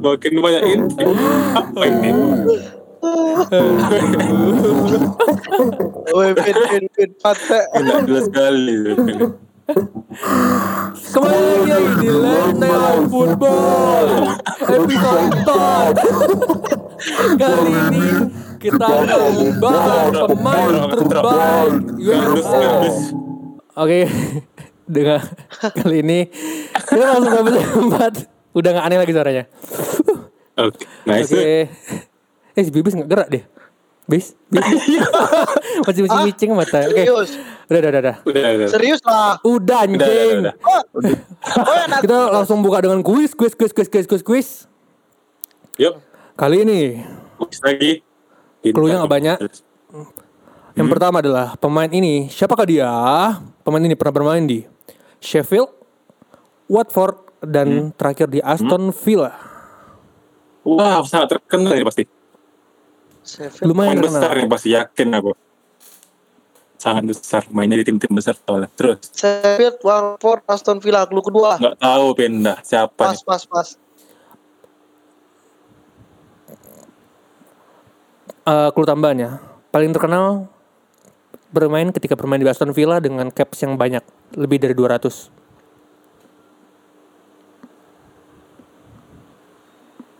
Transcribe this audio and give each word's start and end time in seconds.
Makin 0.00 0.32
banyak 0.40 0.62
intrik. 0.64 1.06
Apa 1.54 1.82
ini? 1.86 2.10
Woi, 6.10 6.28
pin 6.36 6.56
pin 6.68 6.84
pin 6.92 7.10
pantai. 7.20 7.64
Tidak 7.76 7.98
jelas 8.08 8.24
sekali. 8.28 8.76
Kembali 11.14 11.70
lagi 11.70 11.92
di 12.02 12.10
Lentera 12.10 12.92
Football 13.06 14.08
episode 14.66 15.30
top. 15.46 15.94
Kali 17.38 17.70
ini 17.70 18.12
kita 18.58 18.82
akan 18.84 19.20
membahas 19.38 20.12
pemain 20.26 20.74
terbaik 20.90 21.72
UEFA. 22.02 22.60
Oke, 23.78 24.10
dengan 24.90 25.22
kali 25.78 26.02
ini 26.02 26.20
kita 26.74 27.04
langsung 27.06 27.30
ke 27.30 27.38
episode 27.38 27.66
keempat. 27.70 28.14
Udah 28.50 28.70
gak 28.74 28.84
aneh 28.90 28.98
lagi 28.98 29.12
suaranya. 29.14 29.44
Oke, 30.58 30.84
nice. 31.06 31.30
Oke. 31.30 31.70
Eh 32.52 32.62
si 32.66 32.70
Bibis 32.74 32.98
gak 32.98 33.06
gerak 33.06 33.28
deh. 33.30 33.44
Bis, 34.10 34.34
bis. 34.50 34.66
masih 35.86 36.02
masih 36.02 36.18
micing 36.26 36.50
mata. 36.50 36.82
Oke. 36.82 37.06
Serius? 37.06 37.30
Udah, 37.70 37.78
udah, 37.78 37.90
udah, 37.94 38.00
udah. 38.02 38.16
Udah, 38.26 38.42
udah. 38.58 38.68
Serius 38.68 39.00
lah. 39.06 39.38
Udah 39.46 39.54
Udah, 39.54 39.78
udah, 39.86 40.10
anjing. 40.10 40.38
udah. 40.42 40.54
Oh, 40.66 40.82
oh 41.62 41.74
ya. 41.78 41.98
Kita 42.02 42.16
langsung 42.34 42.58
buka 42.58 42.82
dengan 42.82 43.06
kuis, 43.06 43.38
kuis, 43.38 43.54
kuis, 43.54 43.70
kuis, 43.70 43.86
kuis, 43.86 44.06
kuis, 44.10 44.22
kuis. 44.26 44.48
Yuk, 45.78 46.02
Kali 46.34 46.66
ini 46.66 47.06
kuis 47.38 47.62
lagi. 47.62 48.02
Clue-nya 48.66 49.06
nggak 49.06 49.12
banyak. 49.14 49.38
yang 50.74 50.88
pertama 50.90 51.22
adalah 51.22 51.54
pemain 51.54 51.88
ini 51.88 52.26
siapakah 52.26 52.66
dia? 52.66 52.90
Pemain 53.62 53.82
ini 53.84 53.94
pernah 53.94 54.14
bermain 54.14 54.42
di 54.42 54.66
Sheffield, 55.20 55.68
Watford, 56.66 57.16
dan 57.44 57.92
terakhir 57.96 58.28
di 58.28 58.40
Aston 58.40 58.92
Villa. 58.92 59.32
Wah, 60.64 61.00
sangat 61.04 61.36
terkenal 61.36 61.76
ini 61.76 61.84
pasti. 61.84 62.04
Sheffield. 63.24 63.68
Lumayan 63.68 64.00
Main 64.00 64.04
besar 64.04 64.32
nih 64.36 64.48
pasti 64.48 64.68
yakin 64.72 65.08
aku. 65.16 65.32
Sangat 66.80 67.04
besar. 67.04 67.42
Mainnya 67.52 67.76
di 67.80 67.84
tim-tim 67.84 68.12
besar 68.16 68.36
soalnya. 68.36 68.68
Terus, 68.72 69.12
Sheffield, 69.12 69.80
Watford, 69.84 70.40
Aston 70.48 70.80
Villa. 70.80 71.04
Clue 71.04 71.24
kedua. 71.24 71.60
nggak 71.60 71.76
tahu 71.76 72.06
pindah 72.16 72.58
siapa 72.64 72.96
Pas, 72.96 73.16
nih. 73.16 73.24
pas, 73.28 73.42
pas. 73.44 73.68
Eh, 78.40 78.68
clue 78.72 78.88
tambahannya, 78.88 79.36
paling 79.68 79.92
terkenal 79.92 80.48
bermain 81.50 81.90
ketika 81.90 82.14
bermain 82.14 82.38
di 82.38 82.46
Aston 82.46 82.70
Villa 82.70 83.02
dengan 83.02 83.28
caps 83.30 83.62
yang 83.62 83.74
banyak, 83.74 84.02
lebih 84.38 84.62
dari 84.62 84.74
200. 84.74 85.30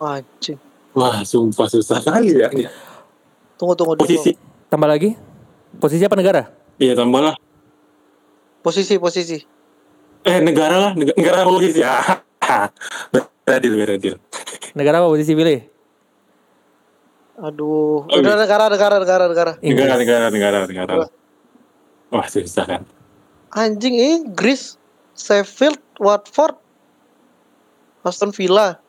Anjing. 0.01 0.59
Wah, 0.97 1.23
sumpah 1.23 1.69
susah 1.71 2.03
kali 2.03 2.35
ya. 2.35 2.49
Tunggu, 3.55 3.77
tunggu, 3.79 3.95
tunggu. 3.95 4.09
Posisi. 4.09 4.35
Tambah 4.73 4.89
lagi, 4.89 5.15
posisi 5.79 6.03
apa 6.03 6.17
negara? 6.19 6.49
Iya, 6.81 6.97
tambah 6.97 7.21
lah. 7.21 7.35
Posisi, 8.65 8.97
posisi. 8.97 9.39
Eh, 10.25 10.39
negara 10.41 10.77
lah. 10.79 10.93
Negara, 10.97 11.17
negara 11.17 11.41
posisi. 11.47 11.81
Ah, 11.85 12.67
beradil, 13.47 13.79
beradil. 13.79 14.15
Negara 14.75 15.05
apa 15.05 15.09
posisi 15.13 15.33
pilih? 15.37 15.61
Aduh. 17.41 18.05
Oh, 18.05 18.19
Udah 18.21 18.37
iya. 18.37 18.43
negara, 18.43 18.65
negara, 18.69 18.97
negara, 19.01 19.25
negara. 19.29 19.53
Inggris. 19.65 19.87
Negara, 19.87 19.97
negara, 20.01 20.27
negara, 20.33 20.59
negara. 20.67 21.20
Wah, 22.11 22.27
susah 22.27 22.67
kan. 22.67 22.83
Anjing 23.55 23.95
Inggris. 23.95 24.81
Sheffield, 25.21 25.77
Watford, 26.01 26.57
Aston 28.01 28.33
Villa. 28.33 28.81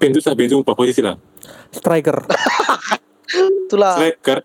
Pin 0.00 0.14
susah, 0.16 0.32
pin 0.32 0.48
sumpah 0.48 0.72
posisi 0.72 1.04
lah. 1.04 1.20
Striker. 1.68 2.24
Itulah. 3.68 3.94
Striker. 4.00 4.38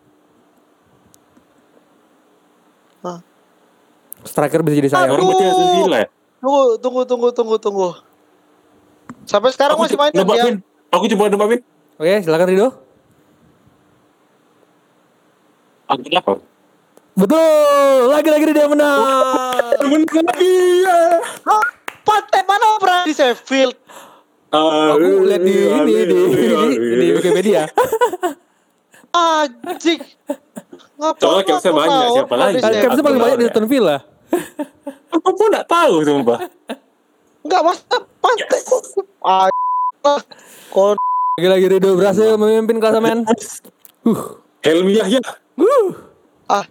Striker 4.24 4.60
bisa 4.64 4.76
jadi 4.76 4.90
saya. 4.92 5.08
Villa 5.16 5.98
ya? 6.04 6.08
Tunggu, 6.44 6.64
tunggu, 6.84 7.02
tunggu, 7.08 7.30
tunggu, 7.32 7.56
tunggu. 7.56 7.90
Sampai 9.24 9.56
sekarang 9.56 9.80
masih 9.80 9.96
coba 9.96 10.12
main 10.12 10.12
kan 10.12 10.28
dia? 10.28 10.44
Aku 10.92 11.08
coba 11.16 11.32
nebak, 11.32 11.48
Pin. 11.48 11.62
Oke, 11.96 12.16
silakan 12.28 12.48
Rido. 12.52 12.68
Aku 15.88 16.04
dapat. 16.12 16.44
Betul, 17.14 18.10
lagi-lagi 18.10 18.44
dia 18.50 18.66
menang. 18.66 19.00
Ya. 20.82 20.98
Hah? 21.46 21.66
Pantai 22.04 22.42
mana 22.44 22.82
pernah 22.82 23.02
di 23.06 23.14
Sheffield? 23.14 23.78
Aku 24.50 25.30
lihat 25.30 25.42
di 25.46 25.56
ini 25.66 25.94
di, 26.10 26.18
di, 26.34 26.78
di 26.78 27.08
Wikipedia. 27.14 27.70
Anjing. 29.14 30.02
Ngapa 30.98 31.22
Soalnya 31.22 31.44
capsnya 31.54 31.72
banyak, 31.74 31.98
tahu 32.02 32.16
siapa 32.18 32.36
lagi? 32.38 32.56
capsnya 32.62 33.04
paling 33.06 33.22
banyak 33.22 33.38
di 33.38 33.46
ya. 33.46 33.50
Aston 33.50 33.66
Villa. 33.70 33.98
Aku 35.14 35.30
pun 35.38 35.48
nggak 35.54 35.68
tahu 35.70 35.96
sumpah. 36.02 36.40
Enggak 37.46 37.62
masa 37.62 37.98
pantai. 38.22 38.62
Ah, 39.22 39.50
kon 40.74 40.98
Lagi-lagi 41.38 41.66
Rido 41.78 41.98
berhasil 41.98 42.38
memimpin 42.38 42.78
klasemen. 42.78 43.26
Uh, 44.06 44.38
Helmi 44.62 45.02
ya. 45.02 45.22
ah 46.50 46.66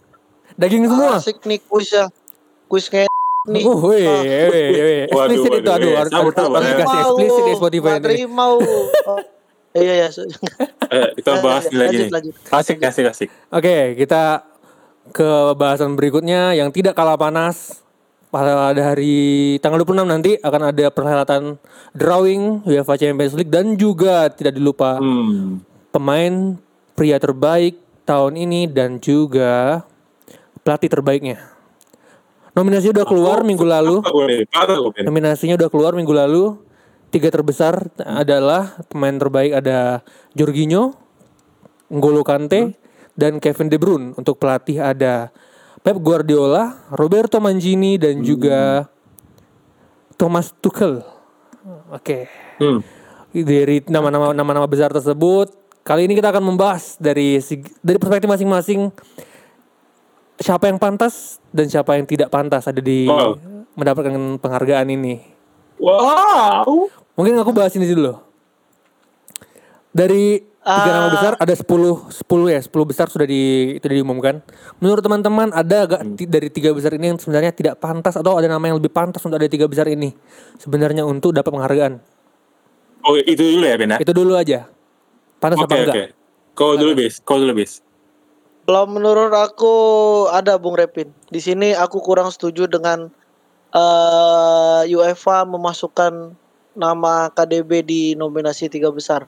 daging 0.55 0.85
semua. 0.87 1.17
asik 1.17 1.39
nih 1.43 1.59
kuis 1.63 1.89
ya. 1.89 2.07
Kuis 2.67 2.87
kayak 2.89 3.09
nih. 3.53 3.63
Uh, 3.63 3.79
weh, 3.83 4.07
weh, 4.49 4.69
weh. 4.71 5.03
Waduh, 5.09 5.35
Eksplisit 5.35 5.53
itu 5.59 5.71
aduh, 5.71 5.91
harus 5.97 6.13
harus 6.13 6.35
Mau, 6.35 6.59
eksplisit 6.63 7.43
di 7.43 7.55
Spotify 7.55 7.91
ini. 7.93 8.05
terima. 8.05 8.45
Oh, 8.55 8.59
iya 9.75 10.07
ya. 10.07 10.09
Eh, 10.89 11.09
kita 11.17 11.33
bahas 11.41 11.67
lagi 11.69 12.07
nih. 12.07 12.11
Asik, 12.49 12.79
asik, 12.79 13.05
asik. 13.09 13.29
Oke, 13.49 13.97
kita 13.97 14.47
ke 15.11 15.29
bahasan 15.55 15.99
berikutnya 15.99 16.55
yang 16.55 16.71
tidak 16.71 16.95
kalah 16.95 17.17
panas. 17.17 17.83
Pada 18.33 18.73
hari 18.73 19.61
tanggal 19.61 19.84
26 19.84 20.09
nanti 20.09 20.41
akan 20.41 20.73
ada 20.73 20.89
perhelatan 20.89 21.61
drawing 21.93 22.65
UEFA 22.65 22.97
Champions 22.97 23.37
League 23.37 23.53
dan 23.53 23.77
juga 23.77 24.33
tidak 24.33 24.57
dilupa 24.57 24.97
Hmm. 24.97 25.61
pemain 25.93 26.57
pria 26.97 27.21
terbaik 27.21 27.77
tahun 28.03 28.41
ini 28.41 28.65
dan 28.67 28.97
juga 28.97 29.84
pelatih 30.62 30.91
terbaiknya. 30.91 31.39
Nominasi 32.53 32.93
udah 32.93 33.06
keluar 33.09 33.43
minggu 33.43 33.65
lalu. 33.65 34.05
Nominasinya 35.05 35.56
udah 35.56 35.69
keluar 35.73 35.93
minggu 35.97 36.12
lalu. 36.12 36.61
Tiga 37.12 37.28
terbesar 37.28 37.93
adalah 38.00 38.81
pemain 38.89 39.12
terbaik 39.12 39.53
ada 39.53 40.01
Jorginho, 40.33 40.97
N'Golo 41.93 42.25
Kante, 42.25 42.72
dan 43.17 43.37
Kevin 43.37 43.69
De 43.69 43.77
Bruyne. 43.77 44.17
Untuk 44.17 44.41
pelatih 44.41 44.81
ada 44.81 45.28
Pep 45.84 45.97
Guardiola, 46.01 46.89
Roberto 46.93 47.37
Mancini, 47.41 48.01
dan 48.01 48.25
juga 48.25 48.89
Thomas 50.17 50.53
Tuchel. 50.61 51.05
Oke. 51.93 52.28
Hmm. 52.61 52.81
Dari 53.33 53.81
nama-nama 53.89 54.37
nama-nama 54.37 54.69
besar 54.69 54.93
tersebut, 54.93 55.53
kali 55.84 56.05
ini 56.05 56.17
kita 56.17 56.33
akan 56.33 56.53
membahas 56.53 57.01
dari 57.01 57.41
dari 57.81 57.97
perspektif 57.97 58.28
masing-masing 58.28 58.93
siapa 60.37 60.66
yang 60.66 60.76
pantas 60.76 61.41
dan 61.48 61.66
siapa 61.66 61.94
yang 61.94 62.04
tidak 62.04 62.28
pantas 62.28 62.65
ada 62.65 62.78
di 62.78 63.04
Wow. 63.04 63.37
mendapatkan 63.75 64.12
penghargaan 64.38 64.88
ini. 64.88 65.20
Wow. 65.76 66.89
Mungkin 67.12 67.36
aku 67.36 67.51
bahas 67.51 67.74
ini 67.74 67.84
dulu. 67.84 68.16
Dari 69.92 70.41
tiga 70.62 70.89
Ah. 70.89 70.95
nama 70.95 71.09
besar 71.10 71.33
ada 71.36 71.53
10 71.53 71.66
10 72.09 72.47
ya, 72.48 72.60
10 72.62 72.86
besar 72.86 73.10
sudah 73.10 73.27
di 73.27 73.42
itu 73.77 73.84
diumumkan. 73.84 74.41
Menurut 74.78 75.03
teman-teman 75.03 75.51
ada 75.51 75.84
gak 75.84 76.01
ti- 76.15 76.24
dari 76.24 76.48
tiga 76.48 76.71
besar 76.71 76.95
ini 76.95 77.10
yang 77.10 77.18
sebenarnya 77.18 77.51
tidak 77.51 77.77
pantas 77.77 78.15
atau 78.15 78.39
ada 78.39 78.47
nama 78.47 78.62
yang 78.62 78.78
lebih 78.78 78.89
pantas 78.89 79.21
untuk 79.21 79.36
ada 79.36 79.51
tiga 79.51 79.66
besar 79.66 79.84
ini 79.86 80.15
sebenarnya 80.57 81.03
untuk 81.03 81.34
dapat 81.34 81.51
penghargaan? 81.51 81.92
Oh, 83.03 83.18
itu 83.18 83.42
dulu 83.42 83.66
ya, 83.66 83.74
Ben? 83.74 83.91
ya? 83.91 83.98
Itu 83.98 84.15
dulu 84.15 84.33
aja. 84.33 84.71
Pantas 85.36 85.59
Oke, 85.59 85.66
apa 85.66 85.74
enggak? 85.77 85.95
oke. 85.95 86.04
Kau 86.54 86.72
dulu, 86.78 86.92
bis. 86.95 87.15
Kau 87.21 87.36
dulu, 87.36 87.53
bis. 87.53 87.83
Kalau 88.62 88.86
menurut 88.86 89.34
aku 89.34 89.74
ada 90.30 90.54
Bung 90.54 90.78
Repin. 90.78 91.10
Di 91.28 91.42
sini 91.42 91.74
aku 91.74 91.98
kurang 91.98 92.30
setuju 92.30 92.70
dengan 92.70 93.10
eh 93.72 94.82
UEFA 94.86 95.42
memasukkan 95.48 96.36
nama 96.76 97.28
KDB 97.32 97.70
di 97.84 98.03
nominasi 98.14 98.68
tiga 98.70 98.88
besar. 98.92 99.26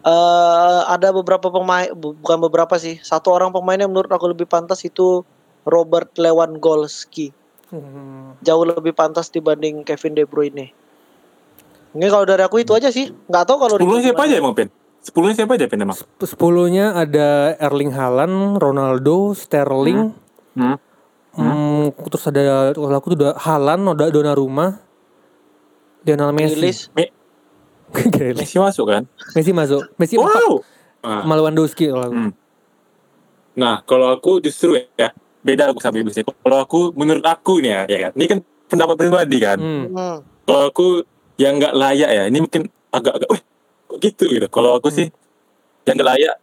eh 0.00 0.82
ada 0.88 1.12
beberapa 1.12 1.52
pemain, 1.52 1.92
bu- 1.92 2.16
bukan 2.16 2.40
beberapa 2.48 2.72
sih, 2.80 2.96
satu 3.04 3.36
orang 3.36 3.52
pemain 3.52 3.76
yang 3.76 3.92
menurut 3.92 4.08
aku 4.08 4.32
lebih 4.32 4.48
pantas 4.48 4.80
itu 4.80 5.28
Robert 5.68 6.16
Lewandowski. 6.16 7.36
Hmm. 7.68 8.32
Jauh 8.40 8.64
lebih 8.64 8.96
pantas 8.96 9.28
dibanding 9.28 9.84
Kevin 9.84 10.16
De 10.16 10.24
Bruyne. 10.24 10.72
Ini 11.92 12.06
kalau 12.08 12.24
dari 12.24 12.40
aku 12.40 12.64
itu 12.64 12.72
aja 12.72 12.88
sih. 12.88 13.12
Nggak 13.28 13.44
tahu 13.44 13.56
kalau 13.60 13.76
Ricky 13.76 14.08
siapa 14.08 14.24
aja 14.24 14.40
emang, 14.40 14.56
Ben? 14.56 14.72
Sepuluhnya 15.00 15.34
siapa 15.34 15.56
aja, 15.56 15.64
Ben, 15.64 15.80
emang? 15.80 15.96
Sepuluhnya 16.20 16.92
ada 16.92 17.56
Erling 17.56 17.90
Haaland, 17.90 18.56
Ronaldo, 18.56 19.32
Sterling, 19.32 20.12
Hmm. 20.52 20.76
Hmm, 21.30 21.94
terus 21.94 22.26
ada 22.26 22.74
kalau 22.74 22.96
aku 22.98 23.14
tuh 23.14 23.18
udah 23.22 23.32
Halan, 23.38 23.86
udah 23.86 24.10
Donnarumma, 24.10 24.82
Lionel 26.02 26.34
Messi. 26.34 26.58
Rilis. 26.58 26.78
Me- 26.90 27.14
Grealish. 28.14 28.50
Messi 28.50 28.58
masuk 28.58 28.86
kan? 28.86 29.02
Messi 29.32 29.54
masuk. 29.54 29.82
Messi. 29.94 30.18
Wow. 30.18 30.58
Ah, 31.00 31.22
Sama 31.22 31.38
Lewandowski 31.38 31.86
kalau 31.86 32.04
aku. 32.04 32.14
Hmm. 32.18 32.32
Nah, 33.56 33.80
kalau 33.86 34.10
aku 34.10 34.42
justru 34.42 34.74
ya 34.94 35.14
beda 35.40 35.70
aku 35.70 35.78
sama 35.78 35.98
Iblis. 35.98 36.18
Kalau 36.18 36.58
aku 36.60 36.92
menurut 36.92 37.22
aku 37.22 37.62
nih 37.62 37.70
ya, 37.70 37.80
ya 37.86 37.98
kan. 38.04 38.12
Ini 38.18 38.24
kan 38.26 38.38
pendapat 38.66 38.94
pribadi 38.98 39.38
kan. 39.38 39.58
Hmm. 39.58 39.84
Hmm. 39.90 40.16
Kalau 40.44 40.62
aku 40.66 40.86
yang 41.38 41.56
nggak 41.56 41.72
layak 41.72 42.10
ya, 42.10 42.22
ini 42.26 42.38
mungkin 42.42 42.62
agak-agak, 42.90 43.30
wih, 43.30 43.42
gitu 43.98 44.30
gitu. 44.30 44.46
Kalau 44.46 44.78
aku 44.78 44.92
sih 44.92 45.10
yang 45.88 45.96
nggak 45.98 46.10
layak 46.14 46.36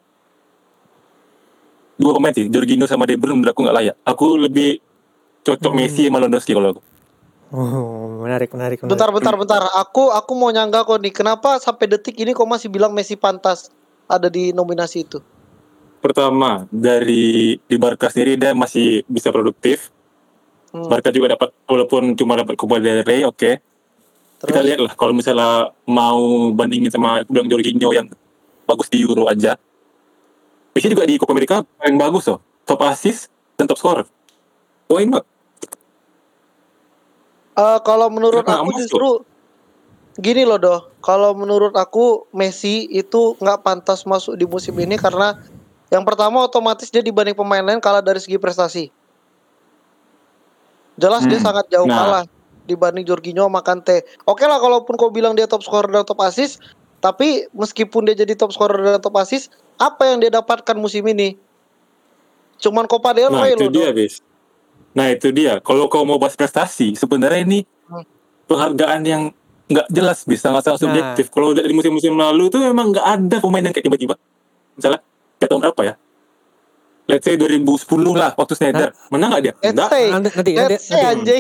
dua 1.98 2.12
pemain 2.14 2.34
sih, 2.36 2.46
Jorginho 2.52 2.86
sama 2.86 3.08
De 3.08 3.18
Bruyne 3.18 3.40
menurut 3.40 3.54
aku 3.56 3.62
nggak 3.64 3.78
layak. 3.78 3.96
Aku 4.04 4.36
lebih 4.36 4.84
cocok 5.48 5.72
Messi 5.72 6.06
sama 6.06 6.20
Lewandowski 6.20 6.52
kalau 6.52 6.76
aku. 6.76 6.82
Oh, 7.48 8.28
menarik, 8.28 8.52
menarik, 8.52 8.84
menarik. 8.84 8.92
Bentar, 8.92 9.10
bentar, 9.16 9.36
bentar. 9.40 9.62
Aku 9.80 10.12
aku 10.12 10.32
mau 10.36 10.52
nyangga 10.52 10.84
kok 10.84 11.00
nih. 11.00 11.16
Kenapa 11.16 11.56
sampai 11.64 11.88
detik 11.88 12.20
ini 12.20 12.36
kok 12.36 12.44
masih 12.44 12.68
bilang 12.68 12.92
Messi 12.92 13.16
pantas 13.16 13.72
ada 14.12 14.28
di 14.28 14.52
nominasi 14.52 15.08
itu? 15.08 15.24
Pertama, 16.04 16.68
dari 16.70 17.56
di 17.58 17.76
Barca 17.80 18.12
sendiri 18.12 18.36
dia 18.36 18.52
masih 18.52 19.08
bisa 19.08 19.32
produktif. 19.32 19.90
Hmm. 20.76 20.92
Barca 20.92 21.10
juga 21.10 21.40
dapat 21.40 21.56
walaupun 21.64 22.14
cuma 22.20 22.36
dapat 22.36 22.60
Copa 22.60 22.84
del 22.84 23.08
Rey, 23.08 23.24
oke. 23.24 23.40
Kita 23.40 23.56
Terus 24.38 24.54
lihat 24.70 24.80
lah 24.86 24.94
kalau 24.94 25.18
misalnya 25.18 25.74
mau 25.90 26.54
bandingin 26.54 26.94
sama 26.94 27.26
aku 27.26 27.34
bilang 27.34 27.50
Jorginho 27.50 27.90
yang 27.90 28.06
bagus 28.70 28.86
di 28.94 29.02
Euro 29.02 29.26
aja. 29.26 29.58
Messi 30.78 30.94
juga 30.94 31.10
di 31.10 31.18
Copa 31.18 31.34
America 31.34 31.66
paling 31.82 31.98
bagus 31.98 32.30
loh. 32.30 32.38
Top 32.70 32.86
assist 32.86 33.34
dan 33.58 33.66
top 33.66 33.82
scorer. 33.82 34.06
Poin 34.86 35.10
banget. 35.10 35.26
Eh, 37.58 37.80
kalau 37.82 38.14
menurut 38.14 38.46
Kenapa 38.46 38.62
aku 38.62 38.78
justru 38.78 39.10
gini 40.22 40.46
loh 40.46 40.62
doh. 40.62 40.80
Kalau 41.02 41.34
menurut 41.34 41.74
aku 41.74 42.30
Messi 42.30 42.86
itu 42.94 43.34
nggak 43.42 43.66
pantas 43.66 44.06
masuk 44.06 44.38
di 44.38 44.46
musim 44.46 44.78
ini 44.78 45.02
karena 45.02 45.34
yang 45.90 46.06
pertama 46.06 46.46
otomatis 46.46 46.94
dia 46.94 47.02
dibanding 47.02 47.34
pemain 47.34 47.66
lain 47.66 47.82
kalah 47.82 48.06
dari 48.06 48.22
segi 48.22 48.38
prestasi. 48.38 48.94
Jelas 50.94 51.26
dia 51.26 51.42
Hmm. 51.42 51.48
sangat 51.50 51.66
jauh 51.74 51.90
Nah. 51.90 51.98
kalah 51.98 52.24
dibanding 52.68 53.08
Jorginho 53.08 53.48
sama 53.48 53.64
Kante. 53.64 54.04
Oke 54.28 54.44
lah 54.44 54.60
kalaupun 54.60 55.00
kau 55.00 55.08
bilang 55.10 55.34
dia 55.34 55.48
top 55.48 55.64
scorer 55.64 55.88
dan 55.90 56.04
top 56.04 56.20
assist, 56.22 56.60
tapi 57.00 57.48
meskipun 57.56 58.04
dia 58.04 58.16
jadi 58.20 58.36
top 58.36 58.52
scorer 58.52 58.84
dan 58.84 59.00
top 59.00 59.16
assist, 59.18 59.50
apa 59.80 60.12
yang 60.12 60.20
dia 60.20 60.30
dapatkan 60.30 60.76
musim 60.76 61.08
ini? 61.08 61.40
Cuman 62.60 62.90
Copa 62.90 63.16
del 63.16 63.32
Nah 63.32 63.48
Rey 63.48 63.56
itu 63.56 63.66
loh. 63.66 63.74
dia, 63.74 63.90
bis. 63.96 64.20
Nah 64.98 65.14
itu 65.14 65.30
dia. 65.30 65.62
Kalau 65.62 65.88
kau 65.88 66.04
mau 66.04 66.18
bahas 66.18 66.34
prestasi, 66.36 66.98
sebenarnya 66.98 67.46
ini 67.46 67.64
Hmm. 67.88 68.04
penghargaan 68.50 69.02
yang 69.08 69.24
nggak 69.70 69.88
jelas, 69.94 70.26
bisa 70.26 70.50
sangat 70.50 70.68
sangat 70.68 70.80
Nah. 70.80 70.84
subjektif. 70.84 71.26
Kalau 71.32 71.54
dari 71.54 71.72
musim-musim 71.72 72.18
lalu 72.18 72.50
tuh 72.50 72.60
memang 72.66 72.92
nggak 72.92 73.08
ada 73.08 73.38
pemain 73.40 73.64
yang 73.64 73.76
kayak 73.76 73.86
tiba-tiba. 73.86 74.16
Misalnya, 74.74 75.00
kayak 75.38 75.50
tahun 75.54 75.62
berapa 75.70 75.82
ya? 75.86 75.94
Let's 77.08 77.24
say 77.24 77.40
2010 77.40 77.64
lah, 78.12 78.36
waktu 78.36 78.54
Snyder. 78.54 78.92
Menang 79.08 79.32
nggak 79.32 79.42
dia? 79.42 79.54
Enggak. 79.64 79.88
say, 79.88 80.12
Nanti, 80.12 80.30
nanti, 80.30 80.52
nanti, 80.54 80.76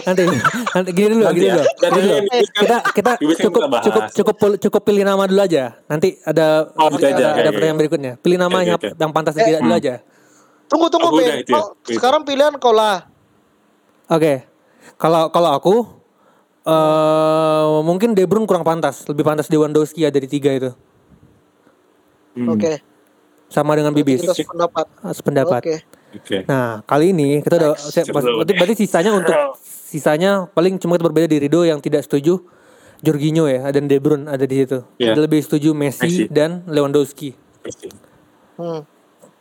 nanti, 0.01 0.23
nanti, 0.71 0.89
gini 0.91 1.07
dulu, 1.11 1.21
Nanti 1.21 1.35
gini 1.35 1.43
ya. 1.45 1.53
dulu. 1.53 1.63
Dan 1.75 1.89
Gini 1.91 1.99
dulu. 1.99 2.15
kan- 2.15 2.55
Kita, 2.57 2.77
kita 2.87 3.11
cukup, 3.37 3.61
cukup, 3.83 4.03
cukup, 4.09 4.35
cukup 4.63 4.81
pilih 4.81 5.03
nama 5.03 5.27
dulu 5.27 5.41
aja. 5.43 5.75
Nanti 5.85 6.15
ada, 6.21 6.71
Oh, 6.71 6.87
oke, 6.87 7.03
ada, 7.03 7.25
oke, 7.29 7.39
ada 7.43 7.49
pertanyaan 7.51 7.77
berikutnya. 7.77 8.13
Pilih 8.15 8.37
nama 8.37 8.57
yang, 8.63 8.79
yang 8.79 9.11
pantas 9.11 9.35
dan 9.35 9.43
tidak 9.45 9.61
dulu 9.61 9.75
aja. 9.75 9.93
Tunggu 10.67 10.87
tunggu 10.87 11.07
Ben. 11.13 11.43
ya, 11.43 11.59
sekarang 11.89 12.23
pilihan 12.23 12.55
kau 12.55 12.71
lah. 12.71 13.07
Oke, 14.07 14.47
kalau 14.95 15.27
kalau 15.27 15.51
aku 15.51 15.75
eh 16.63 17.65
mungkin 17.81 18.11
De 18.11 18.23
Bruyne 18.23 18.43
kurang 18.43 18.63
pantas, 18.63 19.03
lebih 19.03 19.23
pantas 19.23 19.47
Lewandowski 19.47 20.03
ya 20.03 20.11
dari 20.11 20.27
tiga 20.27 20.51
itu, 20.51 20.71
Hmm, 22.35 22.53
Oke. 22.53 22.79
Sama 23.47 23.73
dengan 23.73 23.91
Bibis, 23.91 24.21
Kita 24.21 24.33
sependapat. 24.33 24.85
Ah, 24.99 25.11
sependapat. 25.11 25.61
Oke. 25.61 25.75
Oke. 26.13 26.37
Nah 26.43 26.81
kali 26.83 27.11
ini 27.11 27.39
kita 27.39 27.55
udah, 27.57 27.71
Next. 27.73 27.91
saya- 27.91 28.05
berarti, 28.05 28.53
berarti 28.53 28.75
sisanya 28.77 29.11
untuk 29.13 29.35
sisanya 29.91 30.31
paling 30.49 30.75
cuma 30.77 30.95
kita 30.95 31.05
berbeda 31.05 31.27
di 31.27 31.37
Rido 31.39 31.61
yang 31.61 31.77
tidak 31.77 32.01
setuju 32.01 32.39
Jorginho 32.97 33.45
ya 33.45 33.67
dan 33.69 33.85
De 33.85 33.95
Bruyne 33.95 34.25
ada 34.25 34.41
di 34.41 34.55
situ. 34.57 34.81
Iya. 34.97 35.13
Ada 35.13 35.21
lebih 35.21 35.39
setuju 35.39 35.71
Messi, 35.71 36.01
Messi. 36.01 36.23
dan 36.27 36.65
Lewandowski. 36.65 37.35
Messi. 37.61 37.87
Hmm. 38.55 38.81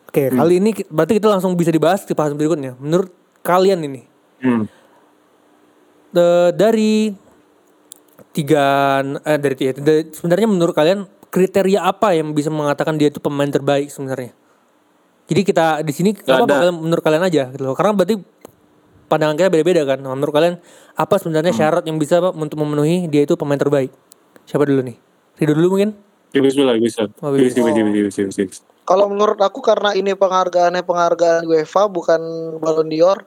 Oke, 0.06 0.28
kali 0.28 0.54
ini 0.56 0.70
berarti 0.86 1.16
kita 1.16 1.28
langsung 1.28 1.52
bisa 1.52 1.68
dibahas 1.68 2.02
di 2.02 2.12
bahasan 2.12 2.34
berikutnya. 2.34 2.76
Menurut 2.76 3.08
kalian 3.40 3.80
ini 3.80 4.02
Hmm. 4.36 4.68
eh, 6.12 6.50
dari 6.52 7.16
tiga 8.30 8.64
eh, 9.18 9.38
dari 9.38 9.54
tiga 9.54 9.72
dari- 9.74 10.08
sebenarnya 10.10 10.46
menurut 10.46 10.72
kalian 10.72 11.08
kriteria 11.36 11.84
apa 11.84 12.16
yang 12.16 12.32
bisa 12.32 12.48
mengatakan 12.48 12.96
dia 12.96 13.12
itu 13.12 13.20
pemain 13.20 13.52
terbaik 13.52 13.92
sebenarnya? 13.92 14.32
Jadi 15.28 15.40
kita 15.44 15.84
di 15.84 15.92
sini 15.92 16.16
apa 16.24 16.48
kalian- 16.48 16.80
menurut 16.80 17.04
kalian 17.04 17.24
aja 17.28 17.52
gitu 17.52 17.60
loh. 17.60 17.76
Karena 17.76 17.92
berarti 17.92 18.16
pandangan 19.12 19.36
kita 19.36 19.52
beda-beda 19.52 19.82
kan. 19.84 19.98
Nah, 20.00 20.16
Menurut 20.16 20.32
kalian 20.32 20.56
apa 20.96 21.14
sebenarnya 21.20 21.52
Hmm. 21.52 21.60
syarat 21.60 21.84
yang 21.84 22.00
bisa 22.00 22.24
Pak, 22.24 22.32
untuk 22.32 22.56
memenuhi 22.56 23.04
dia 23.12 23.28
itu 23.28 23.36
pemain 23.36 23.60
terbaik? 23.60 23.92
Siapa 24.48 24.64
dulu 24.64 24.80
nih? 24.80 24.96
Rido 25.36 25.52
dulu 25.52 25.76
mungkin? 25.76 25.92
Dulu 26.32 26.48
lah, 26.64 26.76
bisa. 26.80 27.04
Oh. 27.20 27.36
Kalau 28.86 29.06
menurut 29.10 29.38
aku 29.42 29.60
karena 29.60 29.92
ini 29.92 30.14
penghargaannya 30.16 30.82
penghargaan 30.86 31.42
UEFA 31.44 31.90
bukan 31.90 32.20
Ballon 32.62 32.88
d'Or, 32.88 33.18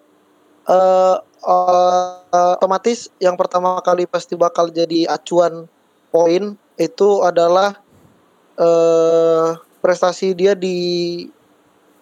eh 0.66 1.16
eh, 1.20 2.54
otomatis 2.56 3.12
yang 3.20 3.36
pertama 3.36 3.80
kali 3.84 4.08
pasti 4.08 4.36
bakal 4.40 4.72
jadi 4.72 5.08
acuan 5.08 5.68
poin 6.12 6.56
itu 6.80 7.10
adalah 7.24 7.76
eh 8.60 9.48
prestasi 9.80 10.36
dia 10.36 10.54
di 10.54 10.78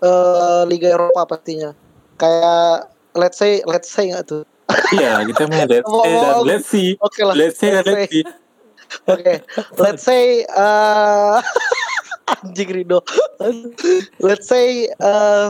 eh 0.02 0.62
Liga 0.66 0.90
Eropa 0.92 1.26
pastinya. 1.30 1.72
Kayak 2.18 2.90
let's 3.14 3.38
say 3.38 3.62
let's 3.66 3.90
say 3.90 4.10
nggak 4.10 4.26
tuh? 4.26 4.44
Iya, 4.92 5.24
kita 5.26 5.48
main 5.48 5.70
let's 5.70 5.88
Mau- 5.88 6.04
say 6.04 6.14
dan 6.14 6.34
mau- 6.34 6.44
let's 6.44 6.68
see. 6.68 6.90
Oke 7.00 7.22
lah. 7.24 7.36
Let's 7.38 7.58
say 7.58 7.70
let's 7.72 7.94
see. 8.10 8.24
Oke, 9.06 9.34
let's 9.78 10.04
say 10.04 10.24
eh 10.44 11.38
anjing 12.44 12.70
Rido. 12.74 13.00
let's 14.20 14.48
say 14.48 14.88
eh 14.90 15.46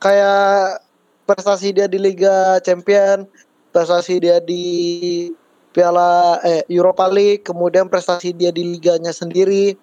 kayak 0.00 0.80
prestasi 1.24 1.72
dia 1.72 1.88
di 1.88 1.96
Liga 1.96 2.60
Champion, 2.60 3.24
prestasi 3.72 4.20
dia 4.20 4.38
di 4.40 4.64
Piala 5.74 6.38
eh 6.46 6.62
Europa 6.70 7.10
League, 7.10 7.42
kemudian 7.42 7.90
prestasi 7.90 8.30
dia 8.30 8.54
di 8.54 8.62
liganya 8.76 9.10
sendiri. 9.10 9.74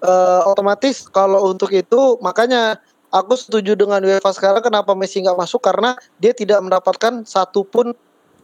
Eh 0.00 0.42
otomatis 0.48 1.04
kalau 1.12 1.52
untuk 1.52 1.68
itu 1.76 2.16
makanya 2.24 2.80
aku 3.12 3.36
setuju 3.36 3.76
dengan 3.76 4.00
UEFA 4.00 4.32
sekarang 4.32 4.64
kenapa 4.64 4.96
Messi 4.96 5.20
nggak 5.20 5.36
masuk 5.36 5.60
karena 5.60 5.92
dia 6.16 6.32
tidak 6.32 6.64
mendapatkan 6.64 7.20
satu 7.28 7.68
pun 7.68 7.92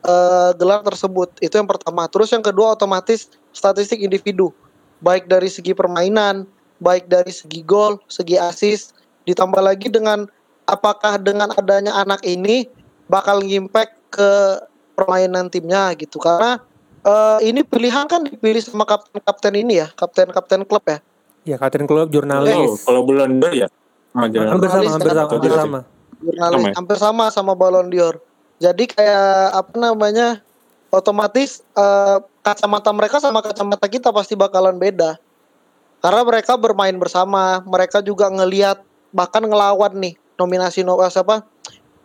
eh, 0.04 0.50
gelar 0.60 0.84
tersebut. 0.84 1.32
Itu 1.40 1.56
yang 1.56 1.64
pertama. 1.64 2.04
Terus 2.12 2.28
yang 2.36 2.44
kedua 2.44 2.76
otomatis 2.76 3.32
statistik 3.56 4.04
individu, 4.04 4.52
baik 5.00 5.32
dari 5.32 5.48
segi 5.48 5.72
permainan, 5.72 6.44
baik 6.84 7.08
dari 7.08 7.32
segi 7.32 7.64
gol, 7.64 7.96
segi 8.12 8.36
assist, 8.36 8.92
ditambah 9.25 9.64
lagi 9.64 9.88
dengan 9.88 10.28
apakah 10.68 11.16
dengan 11.16 11.56
adanya 11.56 11.96
anak 12.04 12.20
ini 12.28 12.68
bakal 13.08 13.40
ngimpact 13.40 13.96
ke 14.12 14.60
permainan 14.92 15.48
timnya 15.48 15.96
gitu. 15.96 16.20
Karena 16.20 16.60
eh, 17.00 17.48
ini 17.48 17.64
pilihan 17.64 18.04
kan 18.12 18.28
dipilih 18.28 18.60
sama 18.60 18.84
kapten-kapten 18.84 19.56
ini 19.56 19.80
ya, 19.80 19.88
kapten-kapten 19.96 20.68
klub 20.68 20.84
ya. 20.84 21.00
Ya, 21.46 21.56
kapten 21.62 21.86
klub, 21.86 22.10
Oh, 22.10 22.10
jurnalis. 22.10 22.82
kalau 22.82 23.06
bulan 23.06 23.38
dua 23.38 23.54
ya. 23.54 23.68
Ah, 24.10 24.26
jangan. 24.26 24.58
hampir 24.58 24.66
sama, 24.66 24.82
jurnalis 24.82 24.92
hampir 24.98 25.10
sama, 25.14 25.20
hampir 25.22 25.38
jurnalis. 25.46 25.62
sama. 25.62 25.80
jurnalis 26.18 26.50
Sama 26.58 26.66
ya? 26.66 26.74
hampir 26.74 26.96
sama 26.98 27.24
sama 27.30 27.52
Ballon 27.54 27.86
d'Or. 27.86 28.18
Jadi 28.58 28.84
kayak 28.90 29.54
apa 29.54 29.74
namanya? 29.78 30.28
Otomatis 30.90 31.62
eh, 31.76 32.18
kacamata 32.42 32.90
mereka 32.90 33.22
sama 33.22 33.44
kacamata 33.46 33.86
kita 33.86 34.10
pasti 34.10 34.34
bakalan 34.34 34.74
beda. 34.80 35.20
Karena 36.02 36.22
mereka 36.26 36.58
bermain 36.58 36.94
bersama, 36.98 37.62
mereka 37.62 38.02
juga 38.02 38.26
ngelihat 38.26 38.82
bahkan 39.14 39.42
ngelawan 39.46 39.92
nih 40.02 40.14
nominasi 40.40 40.82
no 40.82 40.98
eh, 40.98 41.10
siapa? 41.12 41.46